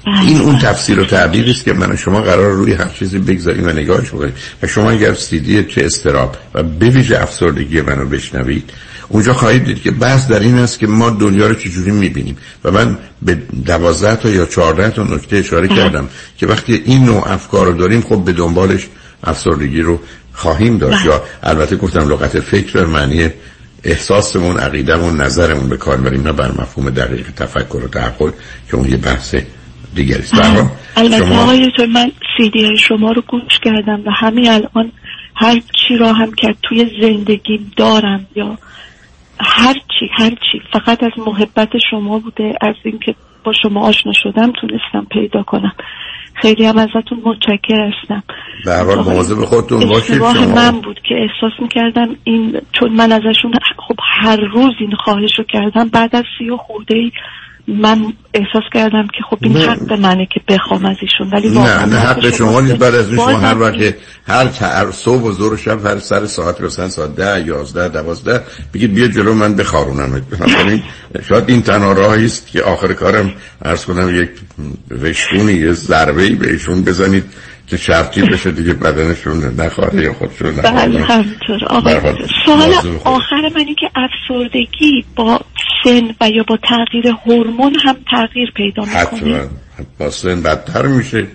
این 0.06 0.40
اون 0.40 0.58
تفسیر 0.58 1.00
و 1.00 1.04
تعبیری 1.04 1.50
است 1.50 1.64
که 1.64 1.72
من 1.72 1.92
و 1.92 1.96
شما 1.96 2.20
قرار 2.20 2.52
روی 2.52 2.72
هر 2.72 2.88
چیزی 2.88 3.18
بگذاریم 3.18 3.66
و 3.66 3.70
نگاهش 3.70 4.08
بکنیم. 4.08 4.32
و 4.62 4.66
شما 4.66 4.90
اگر 4.90 5.14
سیدی 5.14 5.64
چه 5.64 5.84
استراب 5.84 6.36
و 6.54 6.62
بویژه 6.62 7.22
افسردگی 7.22 7.80
منو 7.80 8.04
بشنوید 8.04 8.70
اونجا 9.08 9.34
خواهید 9.34 9.64
دید 9.64 9.82
که 9.82 9.90
بحث 9.90 10.28
در 10.28 10.40
این 10.40 10.58
است 10.58 10.78
که 10.78 10.86
ما 10.86 11.10
دنیا 11.10 11.46
رو 11.46 11.54
چجوری 11.54 11.90
می‌بینیم. 11.90 12.36
و 12.64 12.70
من 12.70 12.98
به 13.22 13.38
دوازده 13.66 14.16
تا 14.16 14.28
یا 14.28 14.46
چهارده 14.46 14.90
تا 14.90 15.02
نکته 15.02 15.36
اشاره 15.36 15.68
کردم 15.68 16.08
که 16.38 16.46
وقتی 16.46 16.82
این 16.84 17.04
نوع 17.04 17.32
افکار 17.32 17.66
رو 17.66 17.72
داریم 17.72 18.00
خب 18.00 18.24
به 18.24 18.32
دنبالش 18.32 18.88
افسردگی 19.24 19.80
رو 19.80 20.00
خواهیم 20.32 20.78
داشت. 20.78 21.04
یا 21.04 21.22
البته 21.42 21.76
گفتم 21.76 22.08
لغت 22.08 22.40
فکر 22.40 22.72
به 22.72 22.86
معنی 22.86 23.30
احساسمون 23.84 24.58
عقیدمون 24.58 25.20
نظرمون 25.20 25.68
به 25.68 25.76
کار 25.76 25.96
بریم 25.96 26.22
نه 26.22 26.32
بر 26.32 26.52
مفهوم 26.52 26.90
دقیق 26.90 27.30
تفکر 27.36 27.76
و 27.84 27.88
تعقل 27.88 28.30
که 28.70 28.76
اون 28.76 28.88
یه 28.88 28.96
بحث 28.96 29.34
دیگری 29.96 30.18
است 30.18 30.34
شما 31.18 31.42
آقای 31.42 31.70
من 31.94 32.12
سیدی 32.36 32.76
شما 32.76 33.12
رو 33.12 33.22
گوش 33.22 33.58
کردم 33.64 34.02
و 34.06 34.10
همین 34.10 34.50
الان 34.50 34.92
هر 35.36 35.54
چی 35.54 35.96
را 35.96 36.12
هم 36.12 36.32
که 36.32 36.54
توی 36.62 36.90
زندگیم 37.02 37.72
دارم 37.76 38.26
یا 38.36 38.58
هر 39.40 39.74
چی 39.74 40.06
هر 40.18 40.30
چی 40.30 40.60
فقط 40.72 41.02
از 41.02 41.12
محبت 41.26 41.68
شما 41.90 42.18
بوده 42.18 42.52
از 42.60 42.74
اینکه 42.84 43.14
با 43.44 43.52
شما 43.62 43.80
آشنا 43.80 44.12
شدم 44.12 44.52
تونستم 44.52 45.06
پیدا 45.10 45.42
کنم. 45.42 45.72
خیلی 46.34 46.66
هم 46.66 46.78
ازتون 46.78 47.22
متشکر 47.24 47.80
هستم. 47.80 48.22
به 48.64 48.72
هر 48.72 48.84
حال 48.84 48.98
مواظب 48.98 49.44
خودتون 49.44 49.86
باشید 49.86 50.16
شما. 50.16 50.32
من 50.32 50.80
بود 50.80 51.00
که 51.08 51.14
احساس 51.14 51.60
می‌کردم 51.62 52.16
این 52.24 52.60
چون 52.72 52.92
من 52.92 53.12
ازشون 53.12 53.52
خب 53.88 53.96
هر 54.22 54.36
روز 54.36 54.72
این 54.80 54.94
خواهش 55.04 55.38
رو 55.38 55.44
کردم 55.44 55.88
بعد 55.88 56.16
از 56.16 56.24
سی 56.38 56.50
و 56.50 56.56
خورده 56.56 56.96
ای 56.96 57.12
من 57.68 58.12
احساس 58.34 58.62
کردم 58.74 59.06
که 59.06 59.22
خب 59.30 59.38
این 59.40 59.52
نه. 59.52 59.70
حق 59.70 59.92
منه 59.92 60.28
که 60.34 60.40
بخوام 60.48 60.84
از 60.84 60.96
ایشون 61.00 61.30
ولی 61.32 61.50
نه 61.50 61.84
نه 61.86 61.98
حق 61.98 62.30
شما 62.30 62.60
نیست. 62.60 62.76
بعد 62.76 62.94
از 62.94 63.10
شما 63.10 63.38
هر 63.38 63.58
وقت 63.58 63.94
هر 64.26 64.46
هر 64.60 64.90
صبح 64.90 65.22
و 65.22 65.32
ظهر 65.32 65.52
و 65.52 65.56
شب 65.56 65.86
هر 65.86 65.98
سر 65.98 66.26
ساعت 66.26 66.60
مثلا 66.60 66.88
ساعت 66.88 67.16
ده 67.16 67.46
یازده 67.46 67.88
دوازده 67.88 68.40
بگید 68.74 68.94
بیا 68.94 69.08
جلو 69.08 69.34
من 69.34 69.54
بخارونم. 69.54 70.22
بنابراین 70.30 70.82
شاید 71.28 71.44
این 71.48 71.62
تنها 71.62 71.92
راهی 71.92 72.24
است 72.24 72.46
که 72.46 72.62
آخر 72.62 72.92
کارم 72.92 73.32
عرض 73.64 73.84
کنم 73.84 74.22
یک 74.22 74.30
وشتونی 75.02 75.52
یه 75.52 75.72
ضربه 75.72 76.22
ای 76.22 76.34
بهشون 76.34 76.82
بزنید. 76.82 77.24
که 77.66 77.76
شرطی 77.76 78.22
بشه 78.22 78.50
دیگه 78.50 78.72
بدنشون 78.72 79.60
نخواره 79.60 80.02
یا 80.02 80.12
خودشون 80.12 80.56
بله 80.56 81.00
همینطور. 81.00 81.58
حال، 81.70 81.94
دکتر. 81.94 82.26
سوال. 82.46 82.74
آخر 83.04 83.50
من 83.54 83.60
این 83.66 83.74
که 83.80 83.90
افسردگی 83.96 85.04
با 85.16 85.40
سن 85.84 86.14
و 86.20 86.30
یا 86.30 86.44
با 86.48 86.58
تغییر 86.68 87.14
هورمون 87.26 87.76
هم 87.84 87.96
تغییر 88.10 88.50
پیدا 88.56 88.82
می‌کنه؟ 88.82 89.00
حتما. 89.00 89.38
با 89.98 90.10
سن 90.10 90.42
بدتر 90.42 90.86
میشه. 90.86 91.26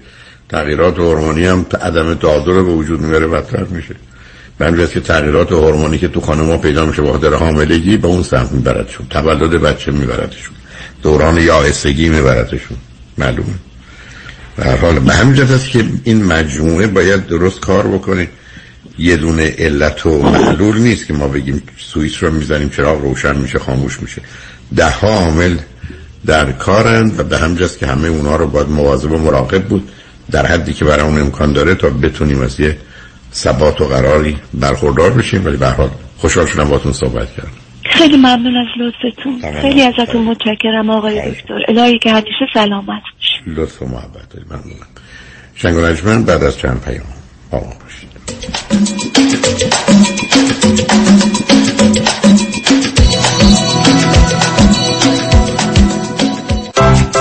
تغییرات 0.50 1.00
هورمونی 1.00 1.46
هم 1.46 1.66
عدم 1.82 2.14
تعادل 2.14 2.54
به 2.54 2.62
وجود 2.62 3.02
میاره 3.02 3.28
بدتر 3.28 3.64
میشه. 3.64 3.96
جهت 4.60 4.92
که 4.92 5.00
تغییرات 5.00 5.52
هورمونی 5.52 5.98
که 5.98 6.08
تو 6.08 6.22
خانم‌ها 6.22 6.58
پیدا 6.58 6.86
میشه 6.86 7.02
با 7.02 7.12
خاطر 7.12 7.34
حاملگی 7.34 7.98
به 7.98 8.08
اون 8.08 8.24
سمت 8.24 8.52
میبردشون. 8.52 9.08
تولد 9.10 9.62
بچه 9.62 9.92
میبردشون. 9.92 10.56
دوران 11.04 11.38
یائسگی 11.38 12.10
میبردشون. 12.10 12.78
معلومه. 13.18 13.54
به 14.62 14.68
هر 14.68 14.78
حال 14.78 15.00
به 15.00 15.14
همین 15.14 15.42
است 15.42 15.70
که 15.70 15.86
این 16.04 16.24
مجموعه 16.24 16.88
باید 16.88 17.28
درست 17.28 17.60
کار 17.60 17.88
بکنه. 17.88 18.28
یه 18.98 19.18
دونه 19.18 19.56
علت 19.58 20.06
و 20.06 20.22
معلول 20.22 20.78
نیست 20.78 21.08
که 21.08 21.14
ما 21.14 21.28
بگیم 21.28 21.64
سوئیس 21.78 22.24
رو 22.24 22.32
می‌زنیم 22.32 22.70
چراغ 22.70 23.02
روشن 23.02 23.36
میشه 23.36 23.60
خاموش 23.60 24.02
میشه. 24.02 24.22
ده 24.76 24.90
ها 24.90 25.08
عامل 25.08 25.58
در 26.26 26.52
کارند 26.52 27.20
و 27.20 27.24
به 27.24 27.38
همجاست 27.38 27.80
که 27.80 27.88
همه 27.88 28.08
اونا 28.08 28.36
رو 28.36 28.48
باید 28.48 28.70
مواظب 28.70 29.12
و 29.12 29.18
مراقب 29.18 29.64
بود. 29.64 29.90
در 30.32 30.46
حدی 30.46 30.74
که 30.74 30.86
برای 30.86 31.06
اون 31.06 31.22
امکان 31.22 31.54
داره 31.54 31.76
تا 31.76 31.90
بتونیم 31.90 32.42
از 32.42 32.60
یه 32.60 32.78
ثبات 33.34 33.82
و 33.82 33.86
قراری 33.86 34.38
برخوردار 34.54 35.12
بشیم. 35.12 35.46
ولی 35.46 35.58
به 35.58 35.68
حال 35.68 35.90
خوشحال 36.18 36.46
شدم 36.46 36.64
باهاتون 36.64 36.94
صحبت 36.94 37.34
کردم. 37.36 37.52
خیلی 37.84 38.18
ممنون 38.18 38.56
از 38.58 38.68
لطفتون. 38.80 39.62
خیلی 39.62 39.82
ازتون 39.82 40.22
متشکرم 40.22 40.90
آقای 40.90 41.32
دکتر. 41.32 41.60
الهی 41.68 42.00
که 42.00 42.12
همیشه 42.12 42.46
سلامت. 42.54 43.02
لطف 43.48 43.82
و 43.82 43.86
محبت 43.86 44.30
دارید 44.30 44.54
ممنونم. 44.54 44.88
شنگ 45.56 45.76
و 45.76 45.82
بعد 46.24 46.44
از 46.44 46.58
چند 46.58 46.82
پیام 46.82 47.06
ما 47.52 47.60
باشید. 47.60 48.12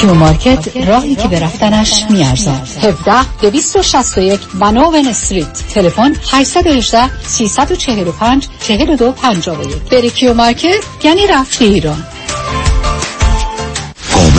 Q 0.00 0.14
Market 0.14 0.76
راهی 0.76 1.14
که 1.14 1.28
به 1.28 1.47
رفتنش 1.47 2.04
می‌ارزد. 2.10 2.68
17 2.82 3.12
261 3.42 4.40
Vanowen 4.60 5.06
Street. 5.06 5.62
تلفن 5.74 6.12
818 6.32 7.22
345 7.22 8.48
42 8.60 9.12
51 9.12 9.68
بری 9.90 10.10
Q 10.10 10.34
Market 10.34 10.84
یعنی 11.04 11.26
رفتی 11.26 11.64
ایران. 11.64 12.04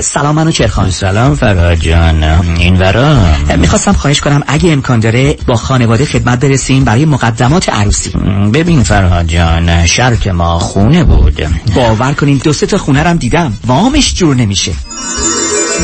سلام 0.00 0.34
منو 0.34 0.50
چرخان. 0.50 0.90
سلام 0.90 1.34
فرهاد 1.34 1.78
جان. 1.78 2.22
این 2.58 2.78
ورا؟ 2.78 3.16
می‌خواستم 3.56 3.92
خواهش 3.92 4.20
کنم 4.20 4.42
اگه 4.46 4.72
امکان 4.72 5.00
داره 5.00 5.36
با 5.46 5.56
خانواده 5.56 6.04
خدمت 6.04 6.40
برسیم 6.40 6.84
برای 6.84 7.04
مقدمات 7.04 7.68
عروسی. 7.68 8.10
ببین 8.52 8.82
فرهاد 8.82 9.26
جان 9.26 9.86
شرط 9.86 10.26
ما 10.26 10.58
خونه 10.58 11.04
بود. 11.04 11.46
باور 11.74 12.12
کنین 12.12 12.40
دو 12.44 12.52
سه 12.52 12.66
تا 12.66 12.78
خونه 12.78 13.02
رم 13.02 13.16
دیدم. 13.16 13.58
وامش 13.66 14.14
جور 14.14 14.36
نمیشه. 14.36 14.72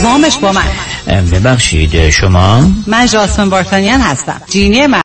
وامش 0.04 0.36
با 0.36 0.52
من. 0.52 1.22
ببخشید 1.32 2.10
شما؟ 2.10 2.70
من 2.86 3.06
جاسمن 3.06 3.50
بارتانیان 3.50 4.00
هستم. 4.00 4.40
جینی 4.50 4.86
من. 4.86 4.96